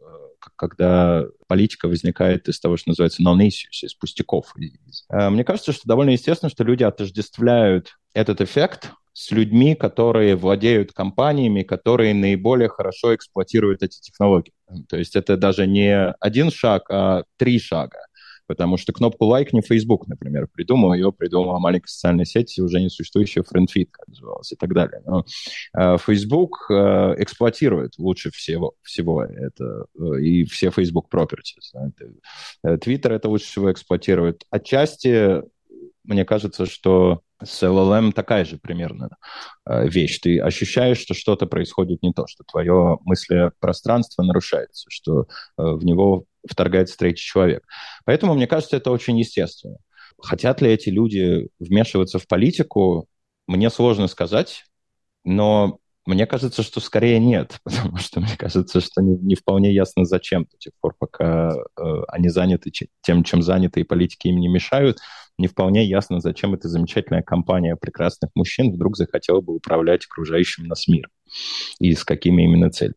когда 0.56 1.24
политика 1.46 1.88
возникает 1.88 2.48
из 2.48 2.60
того, 2.60 2.76
что 2.76 2.90
называется 2.90 3.22
non-issues, 3.22 3.82
из 3.82 3.94
пустяков. 3.94 4.54
Э, 5.10 5.30
мне 5.30 5.44
кажется, 5.44 5.72
что 5.72 5.82
довольно 5.86 6.10
естественно, 6.10 6.50
что 6.50 6.64
люди 6.64 6.84
отождествляют 6.84 7.96
этот 8.14 8.40
эффект 8.40 8.92
с 9.12 9.30
людьми, 9.30 9.74
которые 9.74 10.36
владеют 10.36 10.92
компаниями, 10.92 11.62
которые 11.62 12.12
наиболее 12.14 12.68
хорошо 12.68 13.14
эксплуатируют 13.14 13.82
эти 13.82 13.98
технологии. 14.00 14.52
То 14.88 14.98
есть 14.98 15.16
это 15.16 15.36
даже 15.36 15.66
не 15.66 16.12
один 16.20 16.50
шаг, 16.50 16.90
а 16.90 17.24
три 17.38 17.58
шага 17.58 18.05
потому 18.46 18.76
что 18.76 18.92
кнопку 18.92 19.26
«лайк» 19.26 19.52
не 19.52 19.60
Facebook, 19.60 20.06
например, 20.06 20.48
придумал, 20.52 20.94
ее 20.94 21.12
придумала 21.12 21.58
маленькая 21.58 21.88
социальная 21.88 22.24
сеть, 22.24 22.58
уже 22.58 22.80
не 22.80 22.88
существующая 22.88 23.42
FriendFeed, 23.42 23.88
как 23.90 24.08
называлась, 24.08 24.52
и 24.52 24.56
так 24.56 24.72
далее. 24.72 25.02
Но 25.04 25.24
э, 25.76 25.96
Facebook 25.98 26.66
э, 26.70 27.14
эксплуатирует 27.18 27.92
лучше 27.98 28.30
всего, 28.30 28.74
всего 28.82 29.24
это, 29.24 29.86
э, 29.98 30.20
и 30.20 30.44
все 30.44 30.70
Facebook 30.70 31.06
properties. 31.12 31.72
Да, 31.72 32.76
Twitter 32.76 33.12
это 33.12 33.28
лучше 33.28 33.46
всего 33.46 33.72
эксплуатирует. 33.72 34.44
Отчасти 34.50 35.42
мне 36.04 36.24
кажется, 36.24 36.66
что 36.66 37.20
с 37.42 37.62
LLM 37.62 38.12
такая 38.12 38.44
же 38.44 38.58
примерно 38.58 39.10
э, 39.66 39.88
вещь. 39.88 40.20
Ты 40.20 40.40
ощущаешь, 40.40 40.98
что 40.98 41.14
что-то 41.14 41.46
происходит 41.46 42.02
не 42.02 42.12
то, 42.12 42.26
что 42.26 42.44
твое 42.44 42.98
мыслепространство 43.04 44.22
нарушается, 44.22 44.86
что 44.88 45.22
э, 45.22 45.24
в 45.56 45.84
него 45.84 46.24
вторгается 46.48 46.96
третий 46.96 47.22
человек. 47.22 47.64
Поэтому, 48.04 48.34
мне 48.34 48.46
кажется, 48.46 48.76
это 48.76 48.90
очень 48.90 49.18
естественно. 49.18 49.76
Хотят 50.22 50.62
ли 50.62 50.70
эти 50.70 50.88
люди 50.88 51.48
вмешиваться 51.58 52.18
в 52.18 52.26
политику, 52.26 53.06
мне 53.46 53.68
сложно 53.70 54.06
сказать, 54.08 54.64
но 55.24 55.78
мне 56.06 56.24
кажется, 56.26 56.62
что 56.62 56.80
скорее 56.80 57.18
нет, 57.18 57.58
потому 57.64 57.98
что 57.98 58.20
мне 58.20 58.36
кажется, 58.38 58.80
что 58.80 59.02
не, 59.02 59.16
не 59.18 59.34
вполне 59.34 59.74
ясно, 59.74 60.04
зачем 60.04 60.44
до 60.44 60.56
тех 60.56 60.72
пор, 60.80 60.94
пока 60.98 61.52
э, 61.52 61.82
они 62.08 62.28
заняты 62.28 62.70
тем, 63.02 63.24
чем 63.24 63.42
заняты, 63.42 63.80
и 63.80 63.84
политики 63.84 64.28
им 64.28 64.38
не 64.38 64.48
мешают, 64.48 64.98
не 65.38 65.48
вполне 65.48 65.84
ясно, 65.84 66.20
зачем 66.20 66.54
эта 66.54 66.68
замечательная 66.68 67.22
компания 67.22 67.76
прекрасных 67.76 68.30
мужчин 68.34 68.72
вдруг 68.72 68.96
захотела 68.96 69.40
бы 69.40 69.54
управлять 69.54 70.06
окружающим 70.06 70.64
нас 70.64 70.88
миром 70.88 71.10
и 71.78 71.94
с 71.94 72.04
какими 72.04 72.44
именно 72.44 72.70
целями. 72.70 72.94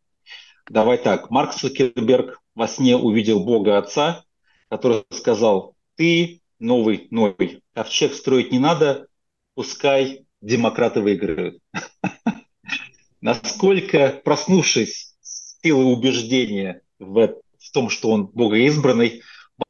Давай 0.70 0.98
так. 0.98 1.30
Марк 1.32 1.54
Цукерберг 1.54 2.42
во 2.56 2.68
сне 2.68 2.96
увидел 2.96 3.44
Бога 3.44 3.78
Отца, 3.78 4.24
который 4.70 5.04
сказал, 5.10 5.76
ты 5.96 6.42
новый 6.60 7.08
Ной, 7.12 7.64
ковчег 7.74 8.14
строить 8.14 8.52
не 8.52 8.60
надо, 8.60 9.08
пускай 9.56 10.26
демократы 10.42 11.02
выиграют. 11.02 11.60
Насколько, 13.22 14.22
проснувшись 14.24 15.16
силы 15.22 15.86
убеждения 15.86 16.82
в, 17.00 17.36
в 17.58 17.72
том, 17.74 17.90
что 17.90 18.12
он 18.12 18.28
богоизбранный, 18.28 19.22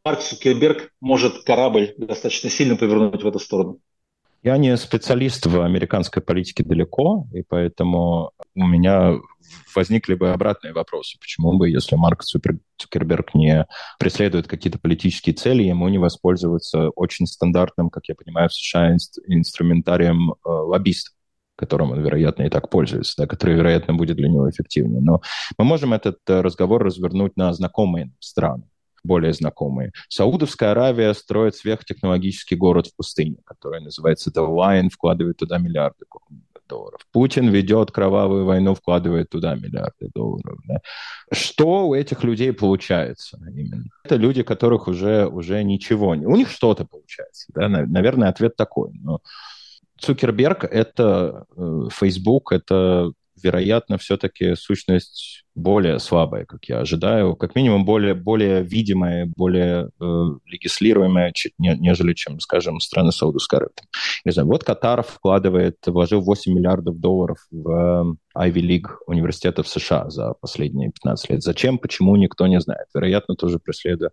Марк 0.05 0.21
Цукерберг 0.21 0.91
может 1.01 1.43
корабль 1.43 1.93
достаточно 1.97 2.49
сильно 2.49 2.75
повернуть 2.75 3.23
в 3.23 3.27
эту 3.27 3.39
сторону. 3.39 3.79
Я 4.41 4.57
не 4.57 4.75
специалист 4.77 5.45
в 5.45 5.61
американской 5.61 6.23
политике 6.23 6.63
далеко, 6.63 7.27
и 7.33 7.43
поэтому 7.47 8.31
у 8.55 8.65
меня 8.65 9.15
возникли 9.75 10.13
бы 10.13 10.31
обратные 10.31 10.71
вопросы. 10.71 11.17
Почему 11.19 11.57
бы, 11.57 11.69
если 11.69 11.97
Марк 11.97 12.23
Цукерберг 12.23 13.33
не 13.33 13.67
преследует 13.99 14.47
какие-то 14.47 14.79
политические 14.79 15.35
цели, 15.35 15.63
ему 15.63 15.89
не 15.89 15.97
воспользоваться 15.97 16.89
очень 16.91 17.27
стандартным, 17.27 17.89
как 17.89 18.07
я 18.07 18.15
понимаю, 18.15 18.47
в 18.47 18.53
США 18.53 18.95
инструментарием 19.27 20.31
э, 20.31 20.35
лоббистов? 20.43 21.15
которым 21.57 21.91
он, 21.91 22.01
вероятно, 22.01 22.43
и 22.43 22.49
так 22.49 22.69
пользуется, 22.69 23.15
да, 23.17 23.27
который, 23.27 23.53
вероятно, 23.53 23.93
будет 23.93 24.15
для 24.15 24.29
него 24.29 24.49
эффективнее. 24.49 25.01
Но 25.01 25.21
мы 25.57 25.65
можем 25.65 25.93
этот 25.93 26.19
э, 26.29 26.39
разговор 26.39 26.81
развернуть 26.81 27.35
на 27.35 27.51
знакомые 27.51 28.13
страны 28.19 28.63
более 29.09 29.33
знакомые. 29.33 29.91
Саудовская 30.07 30.71
Аравия 30.71 31.13
строит 31.13 31.55
сверхтехнологический 31.55 32.55
город 32.55 32.87
в 32.87 32.95
пустыне, 32.95 33.37
который 33.43 33.81
называется 33.81 34.31
Далайн, 34.31 34.89
вкладывает 34.89 35.37
туда 35.37 35.57
миллиарды 35.57 36.05
долларов. 36.69 37.01
Путин 37.11 37.49
ведет 37.49 37.91
кровавую 37.91 38.45
войну, 38.45 38.75
вкладывает 38.75 39.29
туда 39.29 39.55
миллиарды 39.55 40.09
долларов. 40.13 40.59
Да. 40.67 40.81
Что 41.31 41.87
у 41.87 41.95
этих 41.95 42.23
людей 42.23 42.53
получается 42.53 43.39
именно? 43.55 43.85
Это 44.03 44.15
люди, 44.15 44.43
которых 44.43 44.87
уже, 44.87 45.25
уже 45.25 45.63
ничего 45.63 46.13
не... 46.15 46.27
У 46.27 46.35
них 46.35 46.49
что-то 46.49 46.85
получается. 46.85 47.51
Да? 47.55 47.67
Наверное, 47.67 48.29
ответ 48.29 48.55
такой. 48.55 48.91
Но 49.01 49.21
Цукерберг— 49.99 50.63
это 50.71 51.45
э, 51.57 51.87
Facebook, 51.91 52.51
это 52.51 53.11
вероятно, 53.43 53.97
все-таки 53.97 54.55
сущность 54.55 55.45
более 55.55 55.99
слабая, 55.99 56.45
как 56.45 56.65
я 56.65 56.79
ожидаю, 56.79 57.35
как 57.35 57.55
минимум 57.55 57.85
более, 57.85 58.13
более 58.13 58.63
видимая, 58.63 59.25
более 59.35 59.89
э, 59.99 60.25
легислируемая, 60.45 61.33
нежели 61.57 62.13
чем, 62.13 62.39
скажем, 62.39 62.79
страны 62.79 63.11
Саудовской 63.11 63.59
Аравии. 63.59 63.73
Не 64.25 64.31
знаю, 64.31 64.47
вот 64.47 64.63
Катар 64.63 65.03
вкладывает, 65.03 65.77
вложил 65.85 66.21
8 66.21 66.53
миллиардов 66.53 66.99
долларов 66.99 67.37
в 67.51 68.17
Ivy 68.37 68.61
League 68.61 68.89
университетов 69.07 69.67
США 69.67 70.09
за 70.09 70.33
последние 70.39 70.91
15 70.91 71.29
лет. 71.29 71.43
Зачем, 71.43 71.77
почему, 71.77 72.15
никто 72.15 72.47
не 72.47 72.59
знает. 72.59 72.87
Вероятно, 72.93 73.35
тоже 73.35 73.59
преследуя 73.59 74.11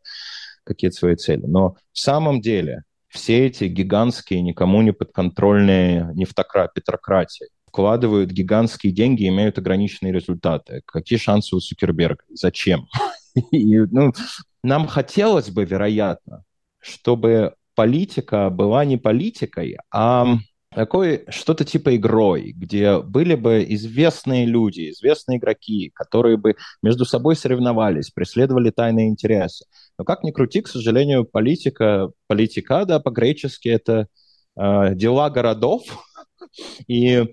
какие-то 0.64 0.96
свои 0.96 1.14
цели. 1.16 1.44
Но 1.46 1.76
в 1.92 1.98
самом 1.98 2.40
деле 2.40 2.82
все 3.08 3.46
эти 3.46 3.64
гигантские, 3.64 4.42
никому 4.42 4.82
не 4.82 4.92
подконтрольные 4.92 6.10
нефтокра... 6.14 6.68
петрократии, 6.72 7.46
вкладывают 7.76 8.30
гигантские 8.30 8.90
деньги 8.90 9.24
и 9.24 9.28
имеют 9.28 9.58
ограниченные 9.58 10.10
результаты. 10.10 10.80
Какие 10.86 11.18
шансы 11.18 11.54
у 11.54 11.60
Цукерберга? 11.60 12.24
Зачем? 12.30 12.88
И, 13.50 13.80
ну, 13.80 14.14
нам 14.62 14.86
хотелось 14.86 15.50
бы, 15.50 15.66
вероятно, 15.66 16.44
чтобы 16.80 17.52
политика 17.74 18.48
была 18.48 18.86
не 18.86 18.96
политикой, 18.96 19.76
а 19.92 20.38
такой 20.74 21.26
что-то 21.28 21.66
типа 21.66 21.96
игрой, 21.96 22.54
где 22.56 22.98
были 22.98 23.34
бы 23.34 23.62
известные 23.68 24.46
люди, 24.46 24.90
известные 24.92 25.36
игроки, 25.36 25.92
которые 25.94 26.38
бы 26.38 26.56
между 26.82 27.04
собой 27.04 27.36
соревновались, 27.36 28.08
преследовали 28.08 28.70
тайные 28.70 29.08
интересы. 29.08 29.66
Но 29.98 30.06
как 30.06 30.22
ни 30.22 30.30
крути, 30.30 30.62
к 30.62 30.68
сожалению, 30.68 31.26
политика, 31.26 32.08
политика, 32.26 32.86
да, 32.86 33.00
по-гречески 33.00 33.68
это 33.68 34.08
э, 34.58 34.94
дела 34.94 35.28
городов, 35.28 35.82
и 36.86 37.24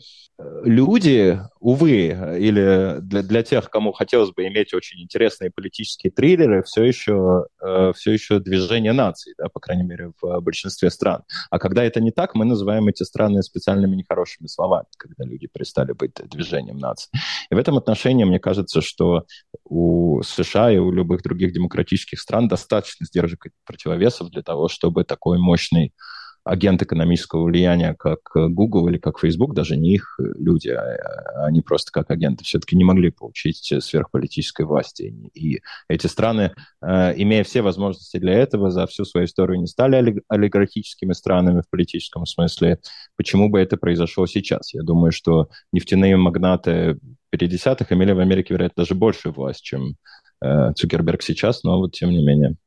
люди, 0.64 1.40
увы, 1.60 2.38
или 2.40 3.00
для, 3.02 3.22
для 3.24 3.44
тех, 3.44 3.70
кому 3.70 3.92
хотелось 3.92 4.32
бы 4.32 4.48
иметь 4.48 4.74
очень 4.74 5.02
интересные 5.02 5.52
политические 5.52 6.12
триллеры, 6.12 6.64
все 6.64 6.84
еще, 6.84 7.46
э, 7.62 7.94
все 7.96 8.12
еще 8.12 8.40
движение 8.40 8.94
наций, 8.94 9.34
да, 9.38 9.48
по 9.50 9.60
крайней 9.60 9.84
мере, 9.84 10.12
в 10.22 10.40
большинстве 10.42 10.90
стран. 10.90 11.24
А 11.50 11.60
когда 11.60 11.84
это 11.84 12.02
не 12.02 12.12
так, 12.12 12.36
мы 12.36 12.46
называем 12.46 12.88
эти 12.88 13.04
страны 13.04 13.42
специальными 13.44 13.96
нехорошими 13.96 14.48
словами, 14.48 14.88
когда 14.98 15.24
люди 15.24 15.48
перестали 15.48 15.94
быть 15.94 16.14
движением 16.30 16.78
наций. 16.78 17.12
И 17.50 17.56
в 17.56 17.58
этом 17.58 17.78
отношении 17.78 18.24
мне 18.24 18.40
кажется, 18.40 18.82
что 18.82 19.26
у 19.64 20.22
США 20.24 20.72
и 20.72 20.78
у 20.78 20.92
любых 20.92 21.22
других 21.24 21.54
демократических 21.54 22.20
стран 22.20 22.48
достаточно 22.48 23.06
сдержек 23.06 23.48
противовесов 23.66 24.30
для 24.30 24.42
того, 24.42 24.68
чтобы 24.68 25.04
такой 25.04 25.38
мощный 25.38 25.94
агент 26.44 26.82
экономического 26.82 27.44
влияния, 27.44 27.96
как 27.98 28.20
Google 28.34 28.90
или 28.90 28.98
как 28.98 29.20
Facebook, 29.20 29.54
даже 29.54 29.78
не 29.78 29.96
их 29.96 30.20
люди, 30.20 30.70
а, 30.70 30.82
а 31.36 31.46
они 31.46 31.62
просто 31.62 31.92
как 31.92 32.12
агенты, 32.12 32.44
все-таки 32.44 32.76
не 32.76 32.84
могли 32.84 33.12
получить 33.12 33.74
сверхполитической 33.80 34.66
власти. 34.66 35.14
И 35.34 35.62
эти 35.88 36.08
страны, 36.08 36.52
э, 36.82 37.14
имея 37.18 37.44
все 37.44 37.62
возможности 37.62 38.18
для 38.18 38.34
этого, 38.34 38.72
за 38.72 38.88
всю 38.88 39.06
свою 39.06 39.26
историю 39.26 39.60
не 39.60 39.68
стали 39.68 40.22
олигархическими 40.28 41.14
странами 41.14 41.62
в 41.62 41.70
политическом 41.70 42.26
смысле. 42.26 42.80
Почему 43.16 43.50
бы 43.50 43.60
это 43.60 43.78
произошло 43.78 44.26
сейчас? 44.26 44.74
Я 44.74 44.84
думаю, 44.84 45.12
что 45.12 45.50
нефтяные 45.72 46.18
магнаты 46.18 47.00
50-х 47.34 47.94
имели 47.96 48.12
в 48.12 48.20
Америке, 48.20 48.54
вероятно, 48.54 48.84
даже 48.84 48.96
большую 48.96 49.34
власть, 49.34 49.64
чем 49.64 49.96
э, 50.44 50.74
Цукерберг 50.76 51.22
сейчас, 51.22 51.64
но 51.64 51.78
вот 51.78 51.94
тем 51.94 52.10
не 52.12 52.24
менее 52.24 52.58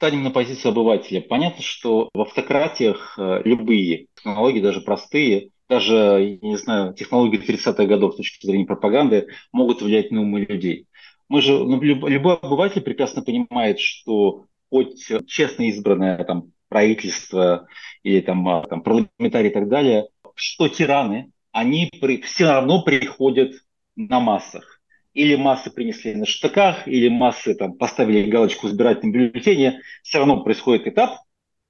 станем 0.00 0.22
на 0.22 0.30
позицию 0.30 0.70
обывателя. 0.70 1.20
Понятно, 1.20 1.62
что 1.62 2.08
в 2.14 2.22
автократиях 2.22 3.18
э, 3.18 3.42
любые 3.44 4.06
технологии, 4.14 4.62
даже 4.62 4.80
простые, 4.80 5.50
даже, 5.68 6.38
я 6.42 6.48
не 6.48 6.56
знаю, 6.56 6.94
технологии 6.94 7.38
30-х 7.38 7.84
годов 7.84 8.14
с 8.14 8.16
точки 8.16 8.46
зрения 8.46 8.64
пропаганды 8.64 9.28
могут 9.52 9.82
влиять 9.82 10.10
на 10.10 10.22
умы 10.22 10.40
людей. 10.40 10.86
Мы 11.28 11.42
же, 11.42 11.52
ну, 11.52 11.78
любой 11.82 12.36
обыватель 12.36 12.80
прекрасно 12.80 13.20
понимает, 13.20 13.78
что 13.78 14.46
хоть 14.70 15.04
честно 15.26 15.64
избранное 15.64 16.24
там, 16.24 16.52
правительство 16.70 17.68
или 18.02 18.20
там, 18.22 18.48
а, 18.48 18.62
там, 18.62 18.82
парламентарий 18.82 19.50
и 19.50 19.52
так 19.52 19.68
далее, 19.68 20.08
что 20.34 20.68
тираны, 20.68 21.30
они 21.52 21.90
при, 22.00 22.22
все 22.22 22.46
равно 22.46 22.82
приходят 22.82 23.52
на 23.96 24.18
массах 24.18 24.79
или 25.14 25.34
массы 25.36 25.70
принесли 25.70 26.14
на 26.14 26.26
штыках, 26.26 26.86
или 26.86 27.08
массы 27.08 27.54
там, 27.54 27.74
поставили 27.74 28.30
галочку 28.30 28.66
в 28.66 28.70
избирательном 28.70 29.12
бюллетене, 29.12 29.80
все 30.02 30.18
равно 30.18 30.42
происходит 30.42 30.86
этап, 30.86 31.18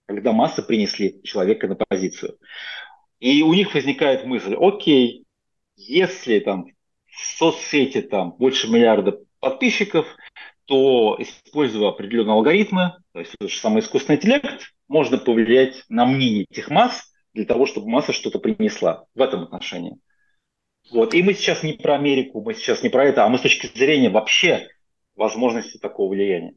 когда 0.06 0.32
массы 0.32 0.62
принесли 0.62 1.22
человека 1.22 1.68
на 1.68 1.76
позицию. 1.76 2.38
И 3.18 3.42
у 3.42 3.52
них 3.54 3.74
возникает 3.74 4.24
мысль, 4.24 4.54
окей, 4.58 5.24
если 5.76 6.38
там 6.40 6.66
в 7.06 7.38
соцсети 7.38 8.02
там 8.02 8.32
больше 8.32 8.68
миллиарда 8.68 9.20
подписчиков, 9.40 10.06
то 10.66 11.16
используя 11.18 11.88
определенные 11.88 12.34
алгоритмы, 12.34 12.94
то 13.12 13.20
есть 13.20 13.34
самый 13.58 13.80
искусственный 13.80 14.16
интеллект, 14.16 14.72
можно 14.88 15.18
повлиять 15.18 15.84
на 15.88 16.04
мнение 16.06 16.46
этих 16.48 16.70
масс 16.70 17.12
для 17.34 17.44
того, 17.44 17.66
чтобы 17.66 17.88
масса 17.88 18.12
что-то 18.12 18.38
принесла 18.38 19.06
в 19.14 19.20
этом 19.20 19.42
отношении. 19.42 19.96
Вот. 20.90 21.14
И 21.14 21.22
мы 21.22 21.34
сейчас 21.34 21.62
не 21.62 21.74
про 21.74 21.96
Америку, 21.96 22.42
мы 22.42 22.54
сейчас 22.54 22.82
не 22.82 22.88
про 22.88 23.04
это, 23.04 23.24
а 23.24 23.28
мы 23.28 23.38
с 23.38 23.42
точки 23.42 23.66
зрения 23.76 24.10
вообще 24.10 24.68
возможности 25.14 25.78
такого 25.78 26.10
влияния. 26.10 26.54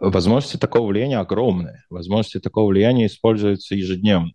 Возможности 0.00 0.56
такого 0.56 0.86
влияния 0.86 1.18
огромные. 1.18 1.84
Возможности 1.90 2.40
такого 2.40 2.68
влияния 2.68 3.06
используются 3.06 3.74
ежедневно. 3.74 4.32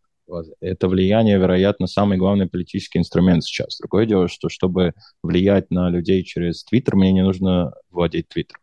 Это 0.62 0.88
влияние, 0.88 1.38
вероятно, 1.38 1.88
самый 1.88 2.18
главный 2.18 2.48
политический 2.48 3.00
инструмент 3.00 3.44
сейчас. 3.44 3.78
Другое 3.80 4.06
дело, 4.06 4.30
что 4.30 4.48
чтобы 4.48 4.94
влиять 5.22 5.70
на 5.72 5.90
людей 5.90 6.24
через 6.24 6.64
Твиттер, 6.64 6.96
мне 6.96 7.12
не 7.12 7.22
нужно 7.22 7.74
владеть 7.90 8.30
Твиттером. 8.30 8.62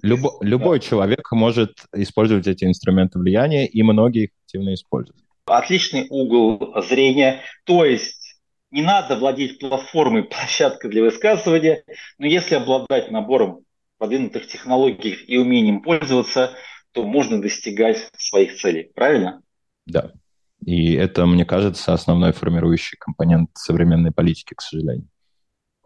Любо, 0.00 0.38
любой 0.40 0.78
да. 0.78 0.86
человек 0.86 1.30
может 1.32 1.84
использовать 1.94 2.46
эти 2.46 2.64
инструменты 2.64 3.18
влияния, 3.18 3.66
и 3.66 3.82
многие 3.82 4.24
их 4.24 4.30
активно 4.46 4.72
используют. 4.72 5.20
Отличный 5.44 6.06
угол 6.08 6.80
зрения. 6.88 7.40
То 7.64 7.84
есть 7.84 8.21
не 8.72 8.82
надо 8.82 9.16
владеть 9.16 9.60
платформой, 9.60 10.24
площадкой 10.24 10.90
для 10.90 11.02
высказывания, 11.02 11.84
но 12.18 12.26
если 12.26 12.56
обладать 12.56 13.10
набором 13.10 13.64
продвинутых 13.98 14.48
технологий 14.48 15.12
и 15.12 15.38
умением 15.38 15.80
пользоваться, 15.82 16.56
то 16.90 17.04
можно 17.04 17.40
достигать 17.40 18.10
своих 18.18 18.56
целей. 18.56 18.90
Правильно? 18.94 19.42
Да. 19.86 20.10
И 20.64 20.94
это, 20.94 21.26
мне 21.26 21.44
кажется, 21.44 21.92
основной 21.92 22.32
формирующий 22.32 22.96
компонент 22.98 23.50
современной 23.54 24.10
политики, 24.10 24.54
к 24.54 24.60
сожалению. 24.60 25.08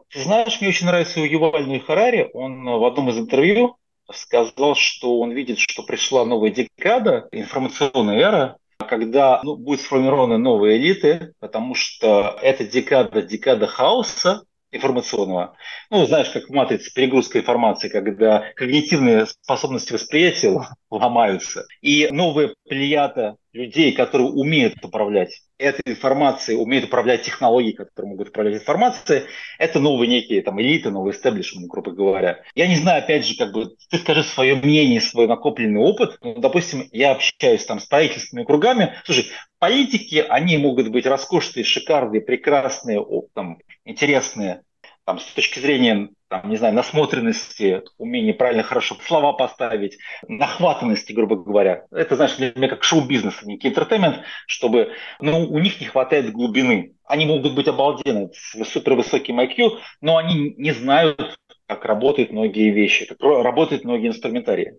Ты 0.09 0.23
знаешь, 0.23 0.61
мне 0.61 0.71
очень 0.71 0.87
нравится 0.87 1.21
Юваль 1.21 1.81
Харари. 1.81 2.31
Он 2.33 2.65
в 2.65 2.85
одном 2.85 3.11
из 3.11 3.19
интервью 3.19 3.77
сказал, 4.13 4.75
что 4.75 5.21
он 5.21 5.33
видит, 5.33 5.59
что 5.59 5.83
пришла 5.83 6.25
новая 6.25 6.51
декада, 6.51 7.29
информационная 7.33 8.19
эра, 8.19 8.57
когда 8.87 9.41
ну, 9.43 9.57
будут 9.57 9.81
сформированы 9.81 10.39
новые 10.39 10.79
элиты, 10.79 11.35
потому 11.39 11.75
что 11.75 12.39
это 12.41 12.65
декада, 12.65 13.23
декада 13.23 13.67
хаоса 13.67 14.45
информационного. 14.77 15.57
Ну, 15.91 16.07
знаешь, 16.07 16.31
как 16.31 16.49
в 16.49 16.53
матрице 16.53 16.93
перегрузка 16.95 17.39
информации, 17.39 17.89
когда 17.89 18.45
когнитивные 18.55 19.27
способности 19.27 19.93
восприятия 19.93 20.59
ломаются. 20.91 21.67
И 21.81 22.09
новая 22.11 22.55
плеяда 22.69 23.37
людей, 23.53 23.93
которые 23.93 24.29
умеют 24.29 24.85
управлять 24.85 25.41
этой 25.59 25.83
информацией, 25.87 26.59
умеют 26.59 26.87
управлять 26.87 27.23
технологией, 27.23 27.75
которые 27.75 28.11
могут 28.11 28.29
управлять 28.29 28.61
информацией, 28.61 29.23
это 29.59 29.81
новые 29.81 30.09
некие 30.09 30.43
там 30.43 30.61
элиты, 30.61 30.91
новые 30.91 31.15
истеблишменты, 31.15 31.69
грубо 31.69 31.93
говоря. 31.93 32.41
Я 32.55 32.67
не 32.67 32.77
знаю, 32.77 33.03
опять 33.03 33.27
же, 33.27 33.37
как 33.37 33.53
бы, 33.53 33.71
ты 33.91 33.99
скажи 33.99 34.23
свое 34.23 34.55
мнение, 34.57 35.01
свой 35.01 35.27
накопленный 35.27 35.81
опыт. 35.81 36.19
Ну, 36.23 36.39
допустим, 36.39 36.87
я 36.93 37.13
общаюсь 37.13 37.65
там 37.65 37.81
с 37.81 37.87
правительственными 37.87 38.45
кругами. 38.45 38.95
Слушай, 39.05 39.27
политики, 39.67 40.25
они 40.29 40.59
могут 40.59 40.89
быть 40.89 41.07
роскошные, 41.07 41.65
шикарные, 41.65 42.21
прекрасные, 42.21 43.05
там, 43.35 43.59
интересные, 43.85 44.63
там, 45.05 45.19
с 45.19 45.25
точки 45.25 45.59
зрения 45.59 46.11
там, 46.29 46.49
не 46.49 46.57
знаю, 46.57 46.75
насмотренности, 46.75 47.83
умения 47.99 48.35
правильно 48.35 48.63
хорошо 48.63 48.97
слова 49.07 49.33
поставить, 49.33 49.99
нахватанности, 50.27 51.13
грубо 51.13 51.37
говоря. 51.37 51.85
Это, 51.91 52.17
знаешь, 52.17 52.37
для 52.37 52.53
меня 52.55 52.69
как 52.69 52.85
шоу-бизнес, 52.85 53.41
а 53.43 53.47
некий 53.47 53.69
интертеймент, 53.69 54.23
чтобы, 54.47 54.93
ну, 55.21 55.49
у 55.49 55.59
них 55.59 55.81
не 55.81 55.87
хватает 55.87 56.33
глубины. 56.33 56.95
Они 57.05 57.27
могут 57.27 57.55
быть 57.55 57.69
обалденны, 57.69 58.31
с 58.33 58.65
супервысоким 58.71 59.41
IQ, 59.41 59.79
но 60.01 60.17
они 60.17 60.55
не 60.57 60.73
знают 60.73 61.39
как 61.67 61.85
работают 61.85 62.31
многие 62.31 62.71
вещи, 62.71 63.07
как 63.07 63.21
работают 63.21 63.85
многие 63.85 64.09
инструментарии. 64.09 64.79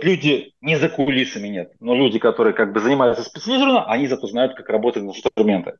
Люди 0.00 0.52
не 0.60 0.76
за 0.76 0.88
кулисами 0.88 1.48
нет, 1.48 1.72
но 1.80 1.94
люди, 1.94 2.18
которые 2.18 2.54
как 2.54 2.72
бы 2.72 2.80
занимаются 2.80 3.24
специализированно, 3.24 3.84
они 3.86 4.06
зато 4.06 4.26
знают, 4.28 4.54
как 4.54 4.68
работают 4.68 5.06
инструменты. 5.06 5.74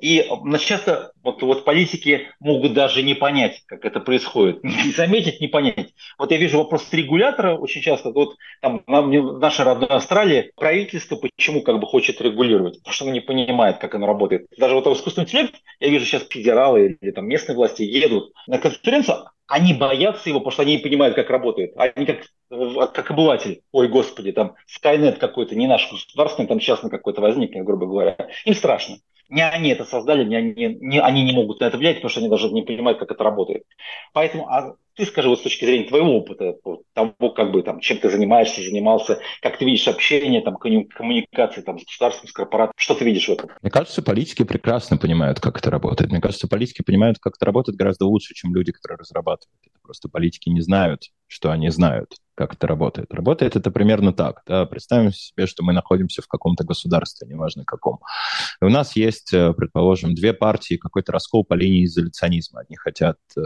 И 0.00 0.28
часто 0.60 1.12
вот, 1.22 1.42
вот 1.42 1.64
политики 1.64 2.28
могут 2.40 2.74
даже 2.74 3.02
не 3.02 3.14
понять, 3.14 3.62
как 3.66 3.84
это 3.84 4.00
происходит, 4.00 4.62
не 4.64 4.90
заметить, 4.92 5.40
не 5.40 5.48
понять. 5.48 5.94
Вот 6.18 6.30
я 6.30 6.36
вижу 6.36 6.58
вопрос 6.58 6.92
регулятора 6.92 7.56
очень 7.56 7.80
часто. 7.80 8.10
Вот 8.10 8.36
там 8.60 8.82
в 8.86 9.38
нашей 9.38 9.64
родной 9.64 9.88
Австралии 9.88 10.52
правительство 10.56 11.16
почему 11.16 11.62
как 11.62 11.80
бы 11.80 11.86
хочет 11.86 12.20
регулировать, 12.20 12.78
потому 12.78 12.92
что 12.92 13.04
оно 13.04 13.14
не 13.14 13.20
понимает, 13.20 13.78
как 13.78 13.94
оно 13.94 14.06
работает. 14.06 14.46
Даже 14.58 14.74
вот 14.74 14.86
искусственный 14.86 15.24
интеллект, 15.24 15.54
я 15.80 15.88
вижу 15.88 16.04
сейчас 16.04 16.26
федералы 16.28 16.98
или 17.00 17.10
там 17.10 17.26
местные 17.26 17.56
власти 17.56 17.82
едут 17.82 18.32
на 18.46 18.58
конференцию, 18.58 19.24
они 19.46 19.74
боятся 19.74 20.28
его, 20.28 20.40
потому 20.40 20.52
что 20.52 20.62
они 20.62 20.76
не 20.76 20.82
понимают, 20.82 21.14
как 21.14 21.30
работает. 21.30 21.72
Они 21.76 22.06
как, 22.06 22.92
как 22.92 23.10
обыватель, 23.10 23.62
ой, 23.72 23.88
господи, 23.88 24.32
там 24.32 24.54
Skynet 24.66 25.16
какой-то, 25.16 25.54
не 25.54 25.66
наш 25.66 25.90
государственный, 25.90 26.48
там 26.48 26.58
частный 26.58 26.90
какой-то 26.90 27.20
возникнет, 27.20 27.64
грубо 27.64 27.86
говоря. 27.86 28.16
Им 28.44 28.54
страшно. 28.54 28.96
Не 29.32 29.48
они 29.48 29.70
это 29.70 29.86
создали, 29.86 30.24
не 30.24 30.36
они, 30.36 30.76
не, 30.78 31.00
они 31.00 31.24
не 31.24 31.32
могут 31.32 31.60
на 31.60 31.64
это 31.64 31.78
влиять, 31.78 31.96
потому 31.96 32.10
что 32.10 32.20
они 32.20 32.28
даже 32.28 32.50
не 32.50 32.60
понимают, 32.60 32.98
как 32.98 33.10
это 33.10 33.24
работает. 33.24 33.64
Поэтому 34.12 34.46
а 34.46 34.76
ты 34.94 35.06
скажи 35.06 35.30
вот 35.30 35.38
с 35.38 35.42
точки 35.42 35.64
зрения 35.64 35.88
твоего 35.88 36.18
опыта, 36.18 36.54
того, 36.92 37.30
как 37.30 37.50
бы 37.50 37.62
там, 37.62 37.80
чем 37.80 37.96
ты 37.96 38.10
занимаешься, 38.10 38.60
занимался, 38.60 39.20
как 39.40 39.56
ты 39.56 39.64
видишь 39.64 39.88
общение, 39.88 40.42
там, 40.42 40.56
коммуникации 40.56 41.62
там, 41.62 41.78
с 41.78 41.84
государством, 41.84 42.28
с 42.28 42.32
корпорацией, 42.32 42.74
что 42.76 42.94
ты 42.94 43.06
видишь 43.06 43.26
в 43.26 43.32
этом? 43.32 43.48
Мне 43.62 43.70
кажется, 43.70 44.02
политики 44.02 44.44
прекрасно 44.44 44.98
понимают, 44.98 45.40
как 45.40 45.56
это 45.58 45.70
работает. 45.70 46.10
Мне 46.10 46.20
кажется, 46.20 46.46
политики 46.46 46.82
понимают, 46.82 47.18
как 47.18 47.36
это 47.36 47.46
работает 47.46 47.78
гораздо 47.78 48.04
лучше, 48.04 48.34
чем 48.34 48.54
люди, 48.54 48.72
которые 48.72 48.98
разрабатывают 48.98 49.58
это. 49.64 49.78
Просто 49.82 50.10
политики 50.10 50.50
не 50.50 50.60
знают, 50.60 51.04
что 51.26 51.50
они 51.50 51.70
знают 51.70 52.16
как 52.34 52.54
это 52.54 52.66
работает. 52.66 53.12
Работает 53.12 53.56
это 53.56 53.70
примерно 53.70 54.12
так. 54.12 54.42
Да? 54.46 54.64
Представим 54.64 55.12
себе, 55.12 55.46
что 55.46 55.62
мы 55.62 55.72
находимся 55.72 56.22
в 56.22 56.28
каком-то 56.28 56.64
государстве, 56.64 57.28
неважно 57.28 57.64
каком. 57.64 57.98
И 58.62 58.64
у 58.64 58.68
нас 58.68 58.94
есть, 58.94 59.34
э, 59.34 59.52
предположим, 59.54 60.14
две 60.14 60.32
партии, 60.32 60.76
какой-то 60.76 61.10
раскол 61.10 61.44
по 61.44 61.54
линии 61.54 61.84
изоляционизма. 61.84 62.60
Одни 62.60 62.76
хотят 62.76 63.18
э, 63.36 63.40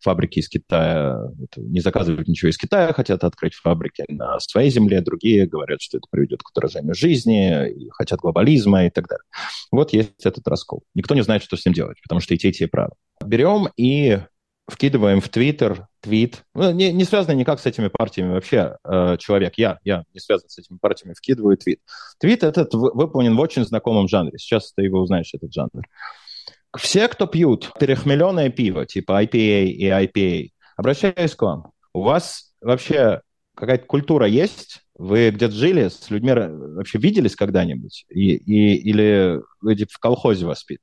фабрики 0.00 0.38
из 0.38 0.48
Китая, 0.48 1.24
это, 1.42 1.60
не 1.60 1.80
заказывать 1.80 2.28
ничего 2.28 2.48
из 2.48 2.56
Китая, 2.56 2.92
хотят 2.92 3.24
открыть 3.24 3.54
фабрики 3.54 4.04
на 4.08 4.38
своей 4.38 4.70
земле, 4.70 5.00
другие 5.00 5.46
говорят, 5.46 5.82
что 5.82 5.98
это 5.98 6.06
приведет 6.08 6.44
к 6.44 6.50
удорожанию 6.50 6.94
жизни, 6.94 7.68
и 7.68 7.90
хотят 7.90 8.20
глобализма 8.20 8.86
и 8.86 8.90
так 8.90 9.08
далее. 9.08 9.24
Вот 9.72 9.92
есть 9.92 10.24
этот 10.24 10.46
раскол. 10.46 10.84
Никто 10.94 11.16
не 11.16 11.22
знает, 11.22 11.42
что 11.42 11.56
с 11.56 11.64
ним 11.66 11.74
делать, 11.74 11.98
потому 12.04 12.20
что 12.20 12.34
и 12.34 12.38
те, 12.38 12.50
и 12.50 12.52
те 12.52 12.68
правы. 12.68 12.92
Берем 13.24 13.68
и 13.76 14.20
вкидываем 14.68 15.20
в 15.20 15.28
Твиттер 15.28 15.88
твит, 16.00 16.44
ну, 16.54 16.70
не, 16.72 16.92
не 16.92 17.04
связано 17.04 17.34
никак 17.34 17.58
с 17.58 17.66
этими 17.66 17.88
партиями 17.88 18.34
вообще, 18.34 18.76
э, 18.84 19.16
человек, 19.18 19.54
я, 19.56 19.78
я 19.82 20.04
не 20.12 20.20
связан 20.20 20.48
с 20.48 20.58
этими 20.58 20.76
партиями, 20.78 21.14
вкидываю 21.14 21.56
твит. 21.56 21.80
Твит 22.18 22.44
этот 22.44 22.74
выполнен 22.74 23.34
в 23.34 23.40
очень 23.40 23.64
знакомом 23.64 24.08
жанре, 24.08 24.38
сейчас 24.38 24.72
ты 24.74 24.82
его 24.82 25.00
узнаешь, 25.00 25.32
этот 25.32 25.52
жанр. 25.52 25.82
Все, 26.76 27.08
кто 27.08 27.26
пьют 27.26 27.72
перехмеленное 27.80 28.50
пиво, 28.50 28.84
типа 28.84 29.24
IPA 29.24 29.64
и 29.64 29.86
IPA, 29.86 30.50
обращаюсь 30.76 31.34
к 31.34 31.42
вам. 31.42 31.72
У 31.94 32.02
вас 32.02 32.52
вообще 32.60 33.22
какая-то 33.54 33.86
культура 33.86 34.26
есть? 34.26 34.82
Вы 34.96 35.30
где-то 35.30 35.54
жили, 35.54 35.88
с 35.88 36.10
людьми 36.10 36.32
вообще 36.32 36.98
виделись 36.98 37.36
когда-нибудь? 37.36 38.04
И, 38.10 38.34
и, 38.34 38.76
или 38.76 39.40
в 39.62 39.98
колхозе 39.98 40.44
воспит? 40.44 40.80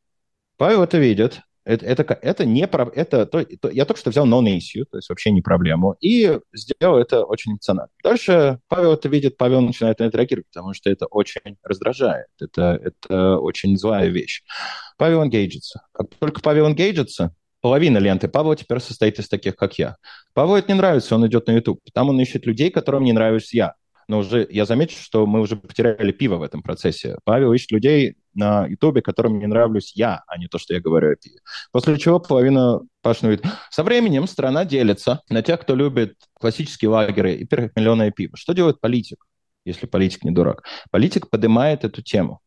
Павел 0.57 0.83
это 0.83 0.97
видит, 0.97 1.41
это, 1.65 1.85
это, 1.85 2.19
это 2.21 2.45
не 2.45 2.67
про, 2.67 2.89
это, 2.93 3.25
то, 3.25 3.43
то, 3.43 3.69
я 3.69 3.85
только 3.85 3.99
что 3.99 4.11
взял 4.11 4.27
non-issue, 4.27 4.85
то 4.89 4.97
есть 4.97 5.09
вообще 5.09 5.31
не 5.31 5.41
проблему, 5.41 5.95
и 5.99 6.39
сделал 6.53 6.97
это 6.97 7.23
очень 7.23 7.53
эмоционально. 7.53 7.91
Дальше 8.03 8.59
Павел 8.67 8.93
это 8.93 9.09
видит, 9.09 9.37
Павел 9.37 9.61
начинает 9.61 9.99
на 9.99 10.05
это 10.05 10.17
реагировать, 10.17 10.47
потому 10.53 10.73
что 10.73 10.89
это 10.89 11.07
очень 11.07 11.57
раздражает, 11.63 12.27
это, 12.39 12.79
это 12.81 13.37
очень 13.37 13.77
злая 13.77 14.07
вещь. 14.07 14.43
Павел 14.97 15.23
энгейджится. 15.23 15.81
Как 15.91 16.07
только 16.19 16.41
Павел 16.41 16.67
энгейджится, 16.67 17.35
половина 17.61 17.97
ленты 17.97 18.27
Павла 18.27 18.55
теперь 18.55 18.79
состоит 18.79 19.17
из 19.19 19.27
таких, 19.27 19.55
как 19.55 19.79
я. 19.79 19.95
Павлу 20.33 20.55
это 20.55 20.71
не 20.71 20.77
нравится, 20.77 21.15
он 21.15 21.25
идет 21.25 21.47
на 21.47 21.53
YouTube. 21.53 21.79
Там 21.93 22.09
он 22.09 22.19
ищет 22.21 22.45
людей, 22.45 22.69
которым 22.69 23.03
не 23.03 23.13
нравлюсь 23.13 23.53
я 23.53 23.73
но 24.07 24.19
уже 24.19 24.47
я 24.49 24.65
замечу, 24.65 24.97
что 25.01 25.25
мы 25.25 25.41
уже 25.41 25.55
потеряли 25.55 26.11
пиво 26.11 26.35
в 26.35 26.43
этом 26.43 26.61
процессе. 26.61 27.17
Павел 27.23 27.53
ищет 27.53 27.71
людей 27.71 28.17
на 28.33 28.65
Ютубе, 28.67 29.01
которым 29.01 29.39
не 29.39 29.47
нравлюсь 29.47 29.93
я, 29.95 30.23
а 30.27 30.37
не 30.37 30.47
то, 30.47 30.57
что 30.57 30.73
я 30.73 30.81
говорю 30.81 31.11
о 31.11 31.15
пиве. 31.15 31.39
После 31.71 31.97
чего 31.97 32.19
половина 32.19 32.81
говорит, 33.03 33.43
со 33.69 33.83
временем 33.83 34.27
страна 34.27 34.65
делится 34.65 35.21
на 35.29 35.41
тех, 35.41 35.61
кто 35.61 35.75
любит 35.75 36.15
классические 36.33 36.89
лагеры 36.89 37.35
и 37.35 37.45
перхмеленое 37.45 38.11
пиво. 38.11 38.35
Что 38.35 38.53
делает 38.53 38.81
политик, 38.81 39.25
если 39.63 39.85
политик 39.85 40.23
не 40.23 40.31
дурак? 40.31 40.63
Политик 40.91 41.29
поднимает 41.29 41.83
эту 41.83 42.01
тему. 42.01 42.41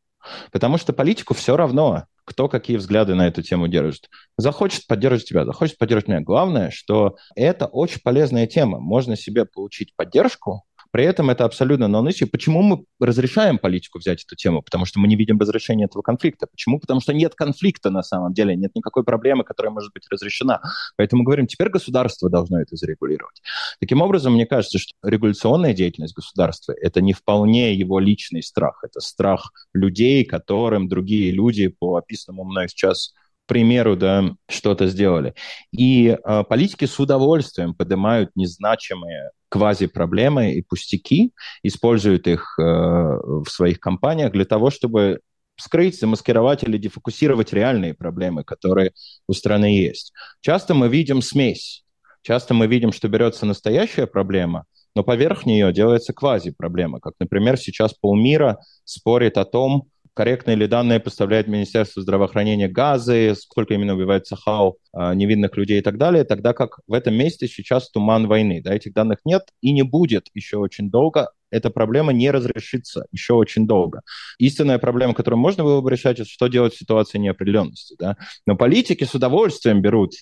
Потому 0.52 0.78
что 0.78 0.92
политику 0.92 1.34
все 1.34 1.56
равно, 1.56 2.04
кто 2.24 2.48
какие 2.48 2.76
взгляды 2.76 3.14
на 3.14 3.26
эту 3.26 3.42
тему 3.42 3.68
держит. 3.68 4.10
Захочет 4.36 4.86
поддерживать 4.86 5.28
тебя, 5.28 5.44
захочет 5.46 5.78
поддерживать 5.78 6.08
меня. 6.08 6.20
Главное, 6.20 6.70
что 6.70 7.16
это 7.34 7.66
очень 7.66 8.00
полезная 8.02 8.46
тема. 8.46 8.78
Можно 8.80 9.16
себе 9.16 9.46
получить 9.46 9.94
поддержку, 9.96 10.64
при 10.90 11.04
этом 11.04 11.30
это 11.30 11.44
абсолютно 11.44 11.84
non 11.84 12.08
issue. 12.08 12.26
Почему 12.26 12.62
мы 12.62 12.84
разрешаем 13.00 13.58
политику 13.58 13.98
взять 13.98 14.24
эту 14.24 14.36
тему? 14.36 14.62
Потому 14.62 14.84
что 14.84 15.00
мы 15.00 15.08
не 15.08 15.16
видим 15.16 15.38
разрешения 15.38 15.84
этого 15.84 16.02
конфликта. 16.02 16.46
Почему? 16.46 16.80
Потому 16.80 17.00
что 17.00 17.12
нет 17.12 17.34
конфликта 17.34 17.90
на 17.90 18.02
самом 18.02 18.32
деле, 18.32 18.56
нет 18.56 18.74
никакой 18.74 19.04
проблемы, 19.04 19.44
которая 19.44 19.72
может 19.72 19.92
быть 19.92 20.04
разрешена. 20.10 20.60
Поэтому 20.96 21.20
мы 21.20 21.26
говорим, 21.26 21.46
теперь 21.46 21.68
государство 21.68 22.30
должно 22.30 22.60
это 22.60 22.76
зарегулировать. 22.76 23.42
Таким 23.80 24.00
образом, 24.00 24.34
мне 24.34 24.46
кажется, 24.46 24.78
что 24.78 24.94
регуляционная 25.02 25.74
деятельность 25.74 26.14
государства– 26.14 26.74
это 26.80 27.00
не 27.00 27.12
вполне 27.12 27.74
его 27.74 27.98
личный 27.98 28.42
страх, 28.42 28.82
это 28.82 29.00
страх 29.00 29.52
людей, 29.74 30.24
которым 30.24 30.88
другие 30.88 31.32
люди 31.32 31.68
по 31.68 31.96
описанному 31.96 32.44
мной 32.44 32.68
сейчас 32.68 33.12
примеру, 33.48 33.96
да, 33.96 34.36
что-то 34.48 34.86
сделали. 34.86 35.34
И 35.72 36.08
э, 36.08 36.44
политики 36.44 36.84
с 36.84 37.00
удовольствием 37.00 37.74
поднимают 37.74 38.30
незначимые 38.36 39.30
квази-проблемы 39.48 40.52
и 40.52 40.62
пустяки, 40.62 41.32
используют 41.62 42.26
их 42.26 42.58
э, 42.58 42.62
в 42.62 43.46
своих 43.48 43.80
компаниях 43.80 44.32
для 44.32 44.44
того, 44.44 44.70
чтобы 44.70 45.20
скрыть, 45.56 45.98
замаскировать 45.98 46.62
или 46.62 46.78
дефокусировать 46.78 47.52
реальные 47.52 47.94
проблемы, 47.94 48.44
которые 48.44 48.92
у 49.26 49.32
страны 49.32 49.76
есть. 49.78 50.12
Часто 50.40 50.74
мы 50.74 50.88
видим 50.88 51.20
смесь. 51.22 51.84
Часто 52.22 52.54
мы 52.54 52.66
видим, 52.66 52.92
что 52.92 53.08
берется 53.08 53.46
настоящая 53.46 54.06
проблема, 54.06 54.64
но 54.94 55.02
поверх 55.02 55.46
нее 55.46 55.72
делается 55.72 56.12
квази-проблема. 56.12 57.00
Как, 57.00 57.14
например, 57.20 57.56
сейчас 57.56 57.94
полмира 57.94 58.58
спорит 58.84 59.38
о 59.38 59.44
том, 59.44 59.88
корректные 60.18 60.56
ли 60.56 60.66
данные 60.66 60.98
поставляет 60.98 61.46
Министерство 61.46 62.02
здравоохранения 62.02 62.66
газы, 62.66 63.36
сколько 63.40 63.74
именно 63.74 63.94
убивает 63.94 64.26
Сахау 64.26 64.78
а, 64.92 65.14
невинных 65.14 65.56
людей 65.56 65.78
и 65.78 65.80
так 65.80 65.96
далее, 65.96 66.24
тогда 66.24 66.52
как 66.54 66.80
в 66.88 66.92
этом 66.92 67.14
месте 67.14 67.46
сейчас 67.46 67.88
туман 67.88 68.26
войны. 68.26 68.60
Да, 68.60 68.74
этих 68.74 68.94
данных 68.94 69.18
нет 69.24 69.42
и 69.60 69.72
не 69.72 69.82
будет 69.84 70.26
еще 70.34 70.56
очень 70.56 70.90
долго. 70.90 71.30
Эта 71.52 71.70
проблема 71.70 72.12
не 72.12 72.32
разрешится 72.32 73.06
еще 73.12 73.34
очень 73.34 73.68
долго. 73.68 74.00
Истинная 74.40 74.80
проблема, 74.80 75.14
которую 75.14 75.38
можно 75.38 75.62
было 75.62 75.80
бы 75.80 75.88
решать, 75.88 76.18
это 76.18 76.28
что 76.28 76.48
делать 76.48 76.74
в 76.74 76.78
ситуации 76.78 77.18
неопределенности. 77.18 77.94
Да? 77.96 78.16
Но 78.44 78.56
политики 78.56 79.04
с 79.04 79.14
удовольствием 79.14 79.80
берут 79.82 80.14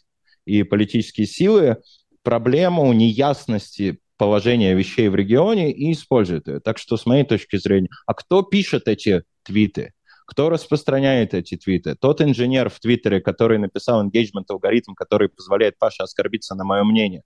и 0.44 0.62
политические 0.62 1.26
силы 1.26 1.78
проблему 2.22 2.92
неясности 2.92 4.00
положения 4.16 4.74
вещей 4.74 5.08
в 5.08 5.14
регионе 5.14 5.72
и 5.72 5.92
используют 5.92 6.48
ее. 6.48 6.60
Так 6.60 6.78
что, 6.78 6.96
с 6.96 7.06
моей 7.06 7.24
точки 7.24 7.56
зрения, 7.56 7.88
а 8.06 8.14
кто 8.14 8.42
пишет 8.42 8.88
эти 8.88 9.24
твиты. 9.42 9.92
Кто 10.26 10.50
распространяет 10.50 11.34
эти 11.34 11.56
твиты? 11.56 11.94
Тот 11.94 12.20
инженер 12.20 12.68
в 12.68 12.80
Твиттере, 12.80 13.20
который 13.20 13.58
написал 13.58 14.04
engagement 14.04 14.46
алгоритм, 14.48 14.94
который 14.94 15.28
позволяет 15.28 15.78
Паше 15.78 16.02
оскорбиться 16.02 16.54
на 16.56 16.64
мое 16.64 16.82
мнение. 16.82 17.22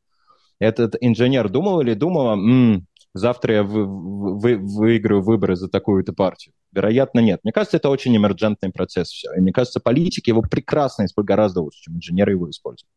Этот 0.59 0.97
инженер 1.01 1.49
думал 1.49 1.81
или 1.81 1.95
думала, 1.95 2.35
м-м, 2.35 2.87
завтра 3.15 3.55
я 3.55 3.63
вы, 3.63 3.87
вы, 3.87 4.57
выиграю 4.59 5.23
выборы 5.23 5.57
за 5.57 5.69
такую-то 5.69 6.13
партию? 6.13 6.53
Вероятно, 6.73 7.21
нет. 7.21 7.41
Мне 7.43 7.53
кажется, 7.53 7.79
это 7.79 7.89
очень 7.89 8.15
эмерджентный 8.15 8.71
процесс 8.71 9.09
все. 9.09 9.33
И 9.35 9.41
мне 9.41 9.53
кажется, 9.53 9.81
политики 9.81 10.29
его 10.29 10.43
прекрасно 10.43 11.07
используют 11.07 11.29
гораздо 11.29 11.63
лучше, 11.63 11.81
чем 11.85 11.97
инженеры 11.97 12.33
его 12.33 12.51
используют. 12.51 12.91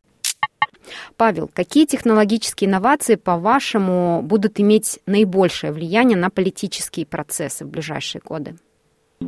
Павел, 1.18 1.50
какие 1.54 1.86
технологические 1.86 2.70
инновации, 2.70 3.16
по-вашему, 3.16 4.22
будут 4.24 4.60
иметь 4.60 5.00
наибольшее 5.06 5.72
влияние 5.72 6.18
на 6.18 6.30
политические 6.30 7.06
процессы 7.06 7.66
в 7.66 7.70
ближайшие 7.70 8.22
годы? 8.24 8.56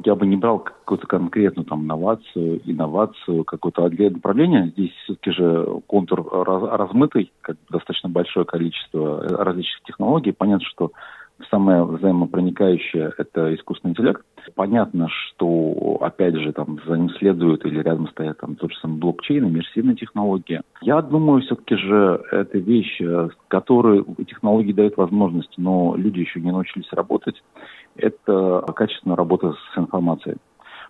Я 0.04 0.16
бы 0.16 0.26
не 0.26 0.36
брал 0.36 0.60
какую-то 0.60 1.08
конкретную 1.08 1.66
там 1.66 1.88
новацию, 1.88 2.62
инновацию, 2.66 3.46
какое-то 3.46 3.86
отдельное 3.86 4.16
направление. 4.16 4.70
Здесь 4.76 4.92
все-таки 5.04 5.32
же 5.32 5.82
контур 5.88 6.28
раз, 6.32 6.64
размытый, 6.64 7.32
как 7.42 7.58
достаточно 7.70 8.10
большое 8.10 8.46
количество 8.46 9.22
различных 9.22 9.84
технологий. 9.84 10.34
Понятно, 10.34 10.66
что 10.66 10.92
Самое 11.50 11.84
взаимопроникающее– 11.84 13.12
это 13.18 13.54
искусственный 13.56 13.92
интеллект. 13.92 14.22
Понятно, 14.56 15.10
что, 15.10 15.98
опять 16.00 16.36
же, 16.36 16.54
там 16.54 16.80
за 16.86 16.96
ним 16.96 17.10
следуют 17.10 17.66
или 17.66 17.82
рядом 17.82 18.08
стоят 18.10 18.38
там 18.40 18.56
тот 18.56 18.72
же 18.72 18.78
самый 18.80 19.00
блокчейн, 19.00 19.46
иммерсивные 19.46 19.98
технологии. 19.98 20.62
Я 20.82 21.02
думаю, 21.02 21.42
все-таки 21.42 21.76
же 21.76 22.24
это 22.32 22.58
вещь, 22.58 23.02
э, 23.02 23.30
которой 23.50 24.06
технологии 24.26 24.72
дают 24.72 24.96
возможность, 24.96 25.54
но 25.58 25.96
люди 25.98 26.20
еще 26.20 26.40
не 26.40 26.52
научились 26.52 26.92
работать. 26.94 27.44
Это 27.98 28.64
качественная 28.74 29.18
работа 29.18 29.54
с 29.54 29.78
информацией. 29.78 30.38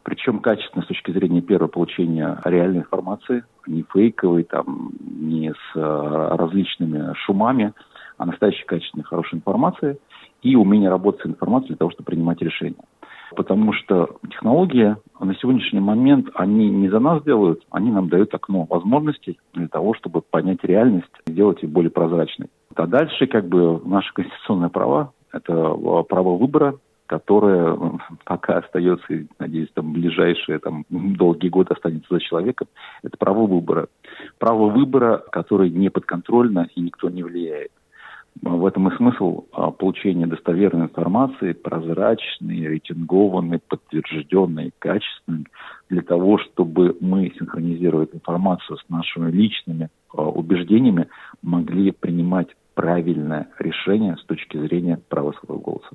Причем 0.04 0.40
качественно 0.40 0.84
с 0.84 0.88
точки 0.88 1.10
зрения 1.10 1.42
первого 1.42 1.70
получения 1.70 2.40
реальной 2.46 2.80
информации, 2.80 3.44
не 3.66 3.84
фейковой, 3.92 4.44
там, 4.44 4.92
не 5.00 5.52
с 5.52 5.76
э, 5.76 6.36
различными 6.36 7.14
шумами, 7.26 7.74
а 8.18 8.28
настоящей 8.28 8.66
качественной, 8.66 9.06
хорошей 9.06 9.38
информации– 9.38 9.98
и 10.46 10.56
умение 10.56 10.90
работать 10.90 11.24
с 11.24 11.26
информацией 11.26 11.70
для 11.70 11.78
того, 11.78 11.92
чтобы 11.92 12.06
принимать 12.06 12.40
решения. 12.42 12.84
Потому 13.36 13.74
что 13.74 14.18
технологии 14.30 14.96
на 15.20 15.36
сегодняшний 15.36 15.80
момент, 15.80 16.30
они 16.36 16.70
не 16.70 16.88
за 16.88 17.00
нас 17.00 17.24
делают, 17.24 17.64
они 17.72 17.92
нам 17.92 18.10
дают 18.10 18.34
окно 18.36 18.68
возможностей 18.70 19.40
для 19.56 19.68
того, 19.68 19.96
чтобы 19.96 20.22
понять 20.22 20.64
реальность 20.64 21.10
и 21.26 21.32
сделать 21.32 21.64
ее 21.64 21.70
более 21.70 21.90
прозрачной. 21.90 22.48
А 22.76 22.86
дальше 22.86 23.26
как 23.26 23.48
бы 23.48 23.82
наши 23.84 24.14
конституционные 24.14 24.70
права, 24.70 25.14
это 25.34 25.54
а, 25.54 26.04
право 26.04 26.38
выбора, 26.38 26.76
которое 27.08 27.76
пока 28.24 28.60
остается, 28.60 29.06
надеюсь, 29.40 29.70
там 29.74 29.94
ближайшие 29.94 30.60
там, 30.60 30.86
долгие 30.90 31.50
годы 31.50 31.74
останется 31.74 32.14
за 32.14 32.20
человеком, 32.20 32.68
это 33.02 33.18
право 33.18 33.48
выбора. 33.48 33.88
Право 34.38 34.70
выбора, 34.70 35.24
которое 35.32 35.72
не 35.72 35.90
подконтрольно 35.90 36.68
и 36.76 36.82
никто 36.82 37.10
не 37.10 37.24
влияет. 37.24 37.72
В 38.42 38.66
этом 38.66 38.90
и 38.90 38.96
смысл 38.98 39.46
а, 39.54 39.72
получения 39.72 40.28
достоверной 40.28 40.88
информации, 40.88 41.54
прозрачной, 41.54 42.68
рейтингованной, 42.68 43.60
подтвержденной, 43.60 44.72
качественной, 44.78 45.46
для 45.90 46.02
того, 46.02 46.38
чтобы 46.40 46.98
мы, 47.00 47.32
синхронизируя 47.38 48.08
информацию 48.12 48.78
с 48.78 48.90
нашими 48.90 49.32
личными 49.32 49.90
а, 50.14 50.24
убеждениями, 50.24 51.08
могли 51.42 51.92
принимать 51.92 52.50
правильное 52.74 53.48
решение 53.58 54.18
с 54.18 54.26
точки 54.26 54.58
зрения 54.58 55.00
права 55.08 55.34
своего 55.34 55.60
голоса. 55.60 55.90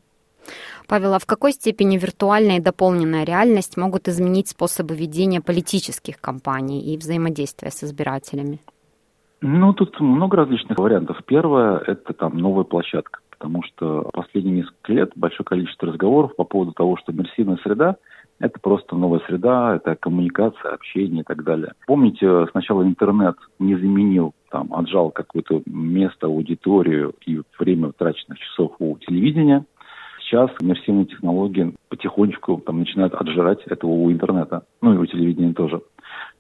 Павел, 0.89 1.15
а 1.15 1.19
в 1.19 1.27
какой 1.27 1.53
степени 1.53 1.99
виртуальная 1.99 2.57
и 2.57 2.63
дополненная 2.63 3.25
реальность 3.25 3.77
могут 3.77 4.09
изменить 4.09 4.49
способы 4.49 4.97
ведения 4.97 5.43
политических 5.43 6.19
кампаний 6.21 6.81
и 6.81 6.97
взаимодействия 6.97 7.71
с 7.71 7.85
избирателями? 7.85 8.61
Ну, 9.43 9.73
тут 9.73 9.99
много 10.01 10.37
различных 10.37 10.79
вариантов. 10.79 11.19
Первое– 11.27 11.79
это 11.87 12.13
там 12.13 12.37
новая 12.37 12.65
площадка, 12.65 13.21
потому 13.31 13.63
что 13.63 14.11
последние 14.13 14.57
несколько 14.57 14.93
лет 14.93 15.13
большое 15.17 15.47
количество 15.47 15.89
разговоров 15.89 16.37
по 16.37 16.45
поводу 16.45 16.73
того, 16.73 16.97
что 16.99 17.13
иммерсивная 17.13 17.59
среда– 17.63 17.97
это 18.39 18.59
просто 18.59 18.97
новая 18.97 19.21
среда, 19.27 19.77
это 19.77 19.97
коммуникация, 19.97 20.73
общение 20.73 21.21
и 21.21 21.25
так 21.25 21.45
далее. 21.45 21.73
Помните, 21.87 22.47
сначала 22.51 22.83
интернет 22.83 23.37
не 23.59 23.77
заменил, 23.77 24.33
там, 24.51 24.75
отжал 24.75 25.11
какое-то 25.11 25.63
место, 25.67 26.27
аудиторию 26.27 27.15
и 27.27 27.41
время 27.59 27.93
траченных 27.93 28.39
часов 28.39 28.73
у 28.79 28.97
телевидения. 28.99 29.65
Сейчас 30.21 30.51
иммерсивные 30.61 31.07
технологии 31.07 31.75
потихонечку 31.89 32.63
там, 32.65 32.79
начинают 32.79 33.15
отжирать 33.15 33.63
этого 33.67 33.91
у 33.91 34.13
интернета, 34.13 34.65
ну 34.81 34.95
и 34.95 34.97
у 34.99 35.07
телевидения 35.07 35.53
тоже. 35.53 35.81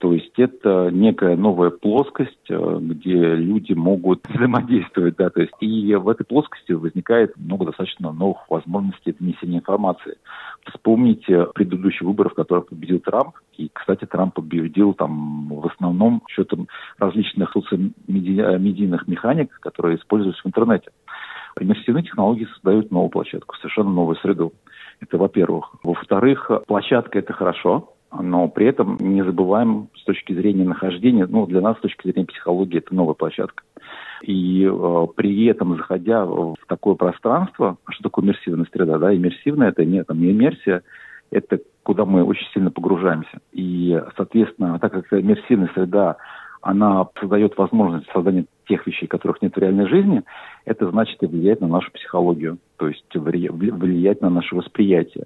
То 0.01 0.15
есть 0.15 0.33
это 0.39 0.89
некая 0.91 1.37
новая 1.37 1.69
плоскость, 1.69 2.51
э, 2.51 2.79
где 2.81 3.35
люди 3.35 3.75
могут 3.75 4.27
взаимодействовать, 4.35 5.17
да, 5.17 5.29
то 5.29 5.43
есть 5.43 5.53
и 5.61 5.95
в 5.95 6.09
этой 6.09 6.25
плоскости 6.25 6.73
возникает 6.73 7.37
много 7.37 7.67
достаточно 7.67 8.11
новых 8.11 8.49
возможностей 8.49 9.15
донесения 9.19 9.59
информации. 9.59 10.17
Вспомните 10.65 11.47
предыдущие 11.55 12.09
выборы, 12.09 12.31
в 12.31 12.35
которых 12.35 12.69
победил 12.69 12.99
Трамп, 13.01 13.37
и, 13.59 13.69
кстати, 13.71 14.07
Трамп 14.07 14.35
победил 14.35 14.95
там 14.95 15.49
в 15.49 15.67
основном 15.67 16.23
счетом 16.31 16.69
различных 16.99 17.55
медийных 18.09 19.07
механик, 19.07 19.61
которые 19.61 19.99
используются 19.99 20.41
в 20.43 20.47
интернете. 20.47 20.91
Иммерсивные 21.61 22.05
технологии 22.05 22.47
создают 22.55 22.91
новую 22.91 23.11
площадку, 23.11 23.55
совершенно 23.57 23.91
новую 23.91 24.17
среду. 24.17 24.55
Это 25.01 25.19
во-первых. 25.19 25.75
Во-вторых, 25.83 26.51
площадка– 26.67 27.19
это 27.21 27.35
хорошо, 27.35 27.93
но 28.13 28.49
при 28.49 28.67
этом 28.67 28.99
не 28.99 29.23
забываем 29.25 29.89
с 29.97 30.05
точки 30.05 30.33
зрения 30.33 30.65
нахождения, 30.65 31.27
ну, 31.27 31.47
для 31.47 31.61
нас 31.61 31.77
с 31.79 31.81
точки 31.81 32.09
зрения 32.09 32.27
психологии 32.27 32.79
это 32.79 32.95
новая 32.95 33.15
площадка. 33.15 33.63
И 34.23 34.65
э, 34.65 35.07
при 35.17 35.47
этом, 35.47 35.77
заходя 35.77 36.25
в 36.25 36.57
такое 36.67 36.95
пространство, 36.95 37.77
а 37.85 37.93
что 37.93 38.03
такое 38.03 38.25
иммерсивная 38.25 38.67
среда, 38.73 38.99
да, 38.99 39.15
иммерсивная 39.15 39.69
это 39.69 39.85
не, 39.85 40.05
там, 40.05 40.21
не 40.21 40.33
иммерсия, 40.33 40.83
это 41.31 41.61
куда 41.83 42.05
мы 42.05 42.25
очень 42.25 42.47
сильно 42.53 42.71
погружаемся. 42.71 43.39
И, 43.53 43.99
соответственно, 44.17 44.79
так 44.79 44.93
как 44.93 45.13
иммерсивная 45.13 45.71
среда, 45.75 46.17
она 46.61 47.09
создает 47.19 47.57
возможность 47.57 48.11
создания 48.13 48.45
тех 48.69 48.87
вещей, 48.87 49.07
которых 49.07 49.41
нет 49.41 49.55
в 49.55 49.59
реальной 49.59 49.89
жизни, 49.89 50.23
это 50.67 50.91
значит 50.91 51.23
и 51.23 51.27
влияет 51.27 51.61
на 51.61 51.69
нашу 51.69 51.91
психологию, 51.93 52.59
то 52.77 52.89
есть 52.89 53.05
влиять 53.15 54.21
на 54.21 54.29
наше 54.29 54.55
восприятие 54.55 55.25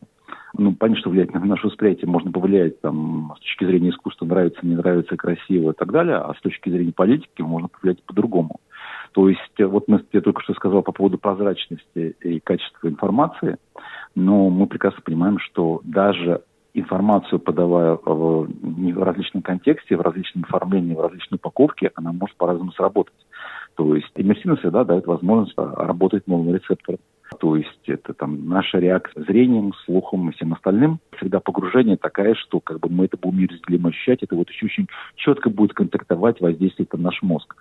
ну, 0.57 0.75
понятно, 0.75 1.01
что 1.01 1.11
влиять 1.11 1.33
на 1.35 1.41
наше 1.41 1.67
восприятие 1.67 2.09
можно 2.09 2.31
повлиять 2.31 2.81
там, 2.81 3.33
с 3.37 3.41
точки 3.41 3.65
зрения 3.65 3.91
искусства, 3.91 4.27
нравится, 4.27 4.61
не 4.63 4.75
нравится, 4.75 5.17
красиво 5.17 5.71
и 5.71 5.75
так 5.75 5.91
далее, 5.91 6.17
а 6.17 6.35
с 6.35 6.41
точки 6.41 6.71
зрения 6.71 6.93
политики 6.93 7.43
можно 7.43 7.69
повлиять 7.69 8.03
по-другому. 8.05 8.61
То 9.13 9.29
есть, 9.29 9.41
э, 9.59 9.67
вот 9.67 9.89
мы, 9.89 10.05
я 10.13 10.21
только 10.21 10.43
что 10.43 10.55
сказал 10.55 10.83
по 10.83 10.93
поводу 10.93 11.19
прозрачности 11.19 12.17
и 12.23 12.41
качества 12.41 12.89
информации, 12.89 13.59
но 14.15 14.49
мы 14.51 14.67
прекрасно 14.67 15.01
понимаем, 15.03 15.39
что 15.39 15.81
даже 15.85 16.43
информацию, 16.75 17.39
подавая 17.39 17.99
в, 18.05 18.49
в 18.49 19.03
различном 19.03 19.43
контексте, 19.43 19.97
в 19.97 20.01
различном 20.01 20.45
оформлении, 20.45 20.95
в 20.95 21.01
различной 21.01 21.37
упаковке, 21.37 21.93
она 21.95 22.13
может 22.13 22.37
по-разному 22.37 22.73
сработать. 22.73 23.15
То 23.77 23.95
есть 23.95 24.11
иммерсивная 24.17 24.57
среда 24.59 24.85
дает 24.85 25.07
возможность 25.07 25.55
работать 25.57 26.27
новым 26.27 26.55
рецептором. 26.55 26.99
То 27.35 27.57
есть 27.57 27.89
это 27.89 28.15
там 28.15 28.49
наша 28.49 28.79
реакция 28.79 29.25
зрением, 29.25 29.73
слухом 29.85 30.29
и 30.29 30.33
всем 30.33 30.53
остальным. 30.53 31.01
Всегда 31.17 31.41
погружение 31.41 31.97
такая, 31.97 32.35
что 32.35 32.61
как 32.61 32.81
бы 32.81 32.89
мы 32.89 33.07
это 33.07 33.17
будем 33.17 33.41
неразделимо 33.41 33.91
ощущать, 33.91 34.23
это 34.23 34.37
вот 34.37 34.49
еще 34.51 34.67
очень 34.67 34.89
четко 35.17 35.51
будет 35.51 35.75
контактовать, 35.75 36.41
воздействовать 36.41 36.93
на 36.93 36.99
наш 36.99 37.23
мозг. 37.23 37.57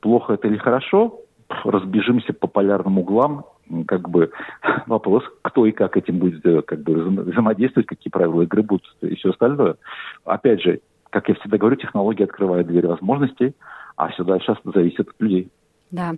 Плохо 0.00 0.34
это 0.34 0.48
или 0.48 0.56
хорошо, 0.56 1.20
разбежимся 1.64 2.32
по 2.32 2.46
полярным 2.46 2.98
углам, 2.98 3.44
как 3.86 4.08
бы 4.08 4.30
вопрос, 4.86 5.24
кто 5.42 5.66
и 5.66 5.72
как 5.72 5.96
этим 5.96 6.18
будет 6.18 6.66
как 6.66 6.82
бы 6.82 6.94
взаимодействовать, 6.94 7.86
какие 7.86 8.10
правила 8.10 8.42
игры 8.42 8.62
будут 8.62 8.86
и 9.00 9.14
все 9.16 9.30
остальное. 9.30 9.76
Опять 10.24 10.62
же, 10.62 10.80
как 11.10 11.28
я 11.28 11.34
всегда 11.36 11.58
говорю, 11.58 11.76
технологии 11.76 12.24
открывают 12.24 12.66
двери 12.66 12.86
возможностей, 12.86 13.54
а 13.96 14.08
все 14.08 14.24
дальше 14.24 14.56
зависит 14.64 15.08
от 15.08 15.14
людей. 15.20 15.50
Да. 15.92 16.14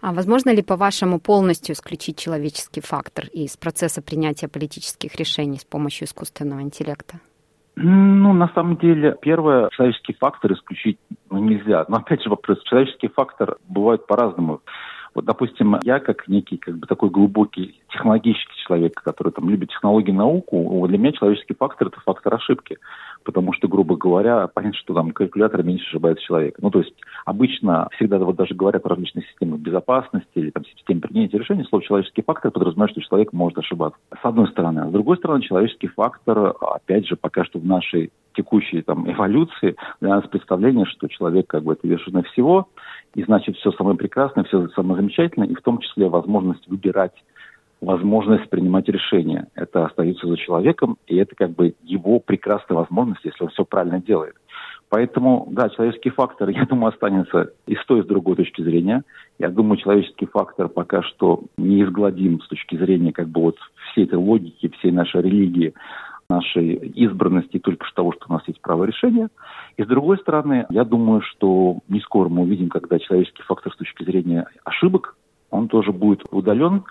А 0.00 0.12
возможно 0.12 0.50
ли, 0.50 0.62
по-вашему, 0.62 1.20
полностью 1.20 1.74
исключить 1.74 2.18
человеческий 2.18 2.80
фактор 2.80 3.26
из 3.32 3.56
процесса 3.56 4.02
принятия 4.02 4.48
политических 4.48 5.14
решений 5.14 5.58
с 5.58 5.64
помощью 5.64 6.06
искусственного 6.06 6.60
интеллекта? 6.60 7.20
Ну, 7.76 8.34
на 8.34 8.48
самом 8.48 8.76
деле, 8.76 9.16
первое, 9.22 9.70
человеческий 9.70 10.14
фактор 10.20 10.52
исключить 10.52 10.98
ну, 11.30 11.38
нельзя. 11.38 11.84
Но 11.88 11.98
опять 11.98 12.22
же 12.22 12.28
вопрос, 12.28 12.62
человеческий 12.64 13.08
фактор 13.08 13.56
бывает 13.68 14.06
по-разному. 14.06 14.60
Вот, 15.14 15.24
допустим, 15.24 15.78
я 15.82 16.00
как 16.00 16.26
некий 16.28 16.56
как 16.56 16.78
бы 16.78 16.86
такой 16.86 17.10
глубокий 17.10 17.80
технологический 17.90 18.54
человек, 18.66 18.94
который 18.94 19.32
там 19.32 19.48
любит 19.50 19.70
технологии 19.70 20.12
науку, 20.12 20.86
для 20.88 20.98
меня 20.98 21.12
человеческий 21.12 21.54
фактор– 21.54 21.88
это 21.88 22.00
фактор 22.00 22.34
ошибки 22.34 22.78
потому 23.24 23.52
что, 23.52 23.68
грубо 23.68 23.96
говоря, 23.96 24.46
понятно, 24.48 24.78
что 24.78 24.94
там 24.94 25.10
калькулятор 25.10 25.62
меньше 25.62 25.86
ошибается 25.86 26.24
человека. 26.24 26.58
Ну, 26.62 26.70
то 26.70 26.80
есть 26.80 26.94
обычно 27.24 27.88
всегда 27.96 28.18
вот 28.18 28.36
даже 28.36 28.54
говорят 28.54 28.84
о 28.84 28.88
различных 28.88 29.26
системах 29.28 29.60
безопасности 29.60 30.30
или 30.34 30.50
там 30.50 30.64
системе 30.64 31.00
принятия 31.00 31.38
решений, 31.38 31.64
слово 31.68 31.84
«человеческий 31.84 32.22
фактор» 32.22 32.50
подразумевает, 32.50 32.92
что 32.92 33.00
человек 33.02 33.32
может 33.32 33.58
ошибаться. 33.58 33.98
С 34.10 34.24
одной 34.24 34.48
стороны. 34.48 34.80
А 34.80 34.88
с 34.88 34.92
другой 34.92 35.16
стороны, 35.16 35.42
человеческий 35.42 35.88
фактор, 35.88 36.54
опять 36.60 37.06
же, 37.06 37.16
пока 37.16 37.44
что 37.44 37.58
в 37.58 37.64
нашей 37.64 38.10
текущей 38.34 38.82
там 38.82 39.10
эволюции 39.10 39.76
для 40.00 40.10
нас 40.10 40.26
представление, 40.26 40.86
что 40.86 41.06
человек 41.08 41.46
как 41.48 41.64
бы 41.64 41.74
это 41.74 41.86
вершина 41.86 42.22
всего, 42.22 42.68
и 43.14 43.22
значит 43.24 43.56
все 43.56 43.72
самое 43.72 43.96
прекрасное, 43.96 44.44
все 44.44 44.68
самое 44.68 44.96
замечательное, 44.96 45.48
и 45.48 45.54
в 45.54 45.62
том 45.62 45.78
числе 45.78 46.08
возможность 46.08 46.66
выбирать 46.68 47.14
возможность 47.82 48.48
принимать 48.48 48.88
решения. 48.88 49.48
Это 49.54 49.84
остается 49.84 50.26
за 50.28 50.36
человеком, 50.36 50.98
и 51.08 51.16
это 51.16 51.34
как 51.34 51.50
бы 51.50 51.74
его 51.82 52.20
прекрасная 52.20 52.78
возможность, 52.78 53.24
если 53.24 53.42
он 53.42 53.50
все 53.50 53.64
правильно 53.64 54.00
делает. 54.00 54.36
Поэтому, 54.88 55.48
да, 55.50 55.68
человеческий 55.68 56.10
фактор, 56.10 56.48
я 56.50 56.64
думаю, 56.64 56.92
останется 56.92 57.50
и 57.66 57.74
с 57.74 57.84
той, 57.86 58.00
и 58.00 58.02
с 58.02 58.06
другой 58.06 58.36
точки 58.36 58.62
зрения. 58.62 59.02
Я 59.38 59.48
думаю, 59.48 59.78
человеческий 59.78 60.26
фактор 60.26 60.68
пока 60.68 61.02
что 61.02 61.42
неизгладим 61.56 62.40
с 62.40 62.48
точки 62.48 62.76
зрения 62.76 63.12
как 63.12 63.28
бы 63.28 63.40
вот 63.40 63.56
всей 63.90 64.04
этой 64.04 64.18
логики, 64.18 64.70
всей 64.78 64.92
нашей 64.92 65.22
религии, 65.22 65.74
нашей 66.34 66.74
избранности 66.74 67.58
только 67.58 67.84
что 67.86 67.96
того, 67.96 68.12
что 68.12 68.26
у 68.28 68.32
нас 68.32 68.42
есть 68.46 68.60
право 68.60 68.84
решения. 68.84 69.28
И 69.76 69.84
с 69.84 69.86
другой 69.86 70.18
стороны, 70.18 70.66
я 70.70 70.84
думаю, 70.84 71.22
что 71.22 71.78
не 71.88 72.00
скоро 72.00 72.28
мы 72.28 72.42
увидим, 72.42 72.68
когда 72.68 72.98
человеческий 72.98 73.42
фактор 73.42 73.72
с 73.72 73.76
точки 73.76 74.04
зрения 74.04 74.46
ошибок, 74.64 75.16
он 75.50 75.68
тоже 75.68 75.92
будет 75.92 76.22
удален. 76.30 76.84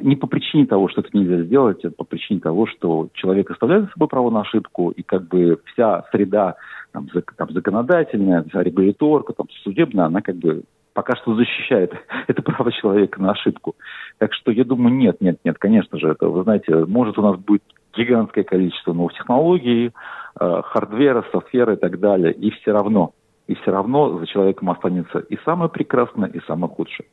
Не 0.00 0.16
по 0.16 0.26
причине 0.26 0.66
того, 0.66 0.88
что 0.88 1.02
это 1.02 1.10
нельзя 1.12 1.42
сделать, 1.42 1.84
а 1.84 1.90
по 1.90 2.04
причине 2.04 2.40
того, 2.40 2.66
что 2.66 3.08
человек 3.14 3.50
оставляет 3.50 3.84
за 3.84 3.90
собой 3.90 4.08
право 4.08 4.30
на 4.30 4.40
ошибку, 4.40 4.90
и 4.90 5.02
как 5.02 5.28
бы 5.28 5.60
вся 5.72 6.04
среда 6.10 6.56
там, 6.92 7.08
там, 7.36 7.52
законодательная, 7.52 8.44
вся 8.44 8.62
регуляторка, 8.62 9.32
там, 9.32 9.46
судебная, 9.62 10.06
она 10.06 10.22
как 10.22 10.36
бы 10.36 10.64
пока 10.92 11.14
что 11.16 11.34
защищает 11.34 11.92
это 12.26 12.42
право 12.42 12.72
человека 12.72 13.20
на 13.20 13.32
ошибку. 13.32 13.76
Так 14.18 14.32
что 14.32 14.50
я 14.50 14.64
думаю, 14.64 14.94
нет, 14.94 15.20
нет, 15.20 15.38
нет, 15.44 15.56
конечно 15.58 15.98
же, 15.98 16.08
это, 16.08 16.28
вы 16.28 16.42
знаете, 16.42 16.74
может 16.86 17.18
у 17.18 17.22
нас 17.22 17.36
будет 17.36 17.62
гигантское 17.96 18.44
количество 18.44 18.92
новых 18.92 19.14
технологий, 19.14 19.92
э, 20.38 20.62
хардвера, 20.64 21.24
софтвера 21.32 21.74
и 21.74 21.76
так 21.76 21.98
далее, 21.98 22.32
и 22.32 22.50
все 22.50 22.72
равно, 22.72 23.12
и 23.46 23.54
все 23.54 23.70
равно 23.70 24.18
за 24.18 24.26
человеком 24.26 24.70
останется 24.70 25.18
и 25.18 25.36
самое 25.44 25.70
прекрасное, 25.70 26.28
и 26.28 26.40
самое 26.46 26.72
худшее. 26.72 27.06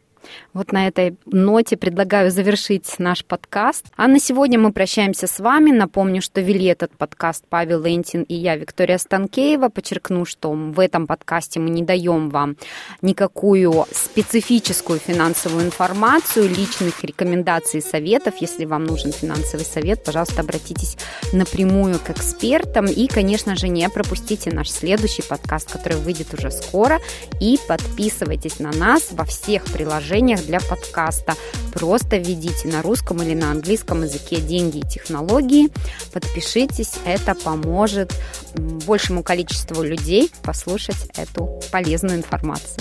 Вот 0.53 0.71
на 0.71 0.88
этой 0.88 1.17
ноте 1.26 1.78
предлагаю 1.78 2.32
завершить 2.32 2.99
наш 2.99 3.26
подкаст. 3.26 3.86
А 3.95 4.07
на 4.07 4.19
сегодня 4.19 4.59
мы 4.59 4.71
прощаемся 4.71 5.28
с 5.28 5.39
вами. 5.39 5.71
Напомню, 5.71 6.21
что 6.21 6.41
вели 6.41 6.65
этот 6.65 6.95
подкаст 6.95 7.45
Павел 7.49 7.82
Лентин 7.82 8.24
и 8.24 8.36
я, 8.36 8.55
Виктория 8.55 8.97
Станкеева. 8.97 9.69
Подчеркну, 9.69 10.26
что 10.26 10.51
в 10.51 10.80
этом 10.80 11.07
подкасте 11.07 11.59
мы 11.59 11.69
не 11.71 11.82
даем 11.82 12.30
вам 12.30 12.55
никакую 13.01 13.86
специфическую 13.91 14.99
финансовую 14.99 15.65
информацию, 15.65 16.47
личных 16.47 17.03
рекомендаций 17.03 17.80
и 17.80 17.84
советов. 17.84 18.36
Если 18.39 18.65
вам 18.65 18.86
нужен 18.86 19.11
финансовый 19.11 19.65
совет, 19.65 20.03
пожалуйста, 20.03 20.41
обратитесь 20.41 20.97
напрямую 21.34 21.99
к 21.99 22.11
экспертам. 22.11 22.86
И, 22.86 23.07
конечно 23.07 23.55
же, 23.55 23.67
не 23.67 23.89
пропустите 23.89 24.51
наш 24.51 24.69
следующий 24.69 25.24
подкаст, 25.24 25.71
который 25.71 25.97
выйдет 25.97 26.34
уже 26.34 26.51
скоро. 26.51 26.99
И 27.41 27.59
подписывайтесь 27.67 28.59
на 28.59 28.71
нас 28.71 29.09
во 29.11 29.26
всех 29.26 29.65
приложениях 29.65 30.12
приложениях 30.14 30.45
для 30.45 30.59
подкаста. 30.59 31.34
Просто 31.74 32.18
введите 32.18 32.68
на 32.68 32.82
русском 32.82 33.22
или 33.22 33.34
на 33.34 33.51
английском 33.51 34.03
языке 34.03 34.38
деньги 34.38 34.80
и 34.80 34.88
технологии. 34.88 35.70
Подпишитесь, 36.14 36.93
это 37.05 37.34
поможет 37.34 38.14
большему 38.86 39.24
количеству 39.24 39.82
людей 39.82 40.32
послушать 40.43 41.09
эту 41.18 41.59
полезную 41.72 42.18
информацию. 42.18 42.78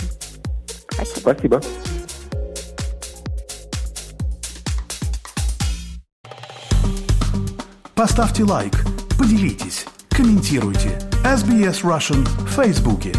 Спасибо. 0.91 1.33
Спасибо. 1.33 1.63
Поставьте 7.95 8.45
лайк, 8.45 8.75
поделитесь, 9.19 9.87
комментируйте. 10.11 10.99
SBS 11.25 11.83
Russian 11.83 12.27
в 12.45 12.51
Фейсбуке. 12.57 13.13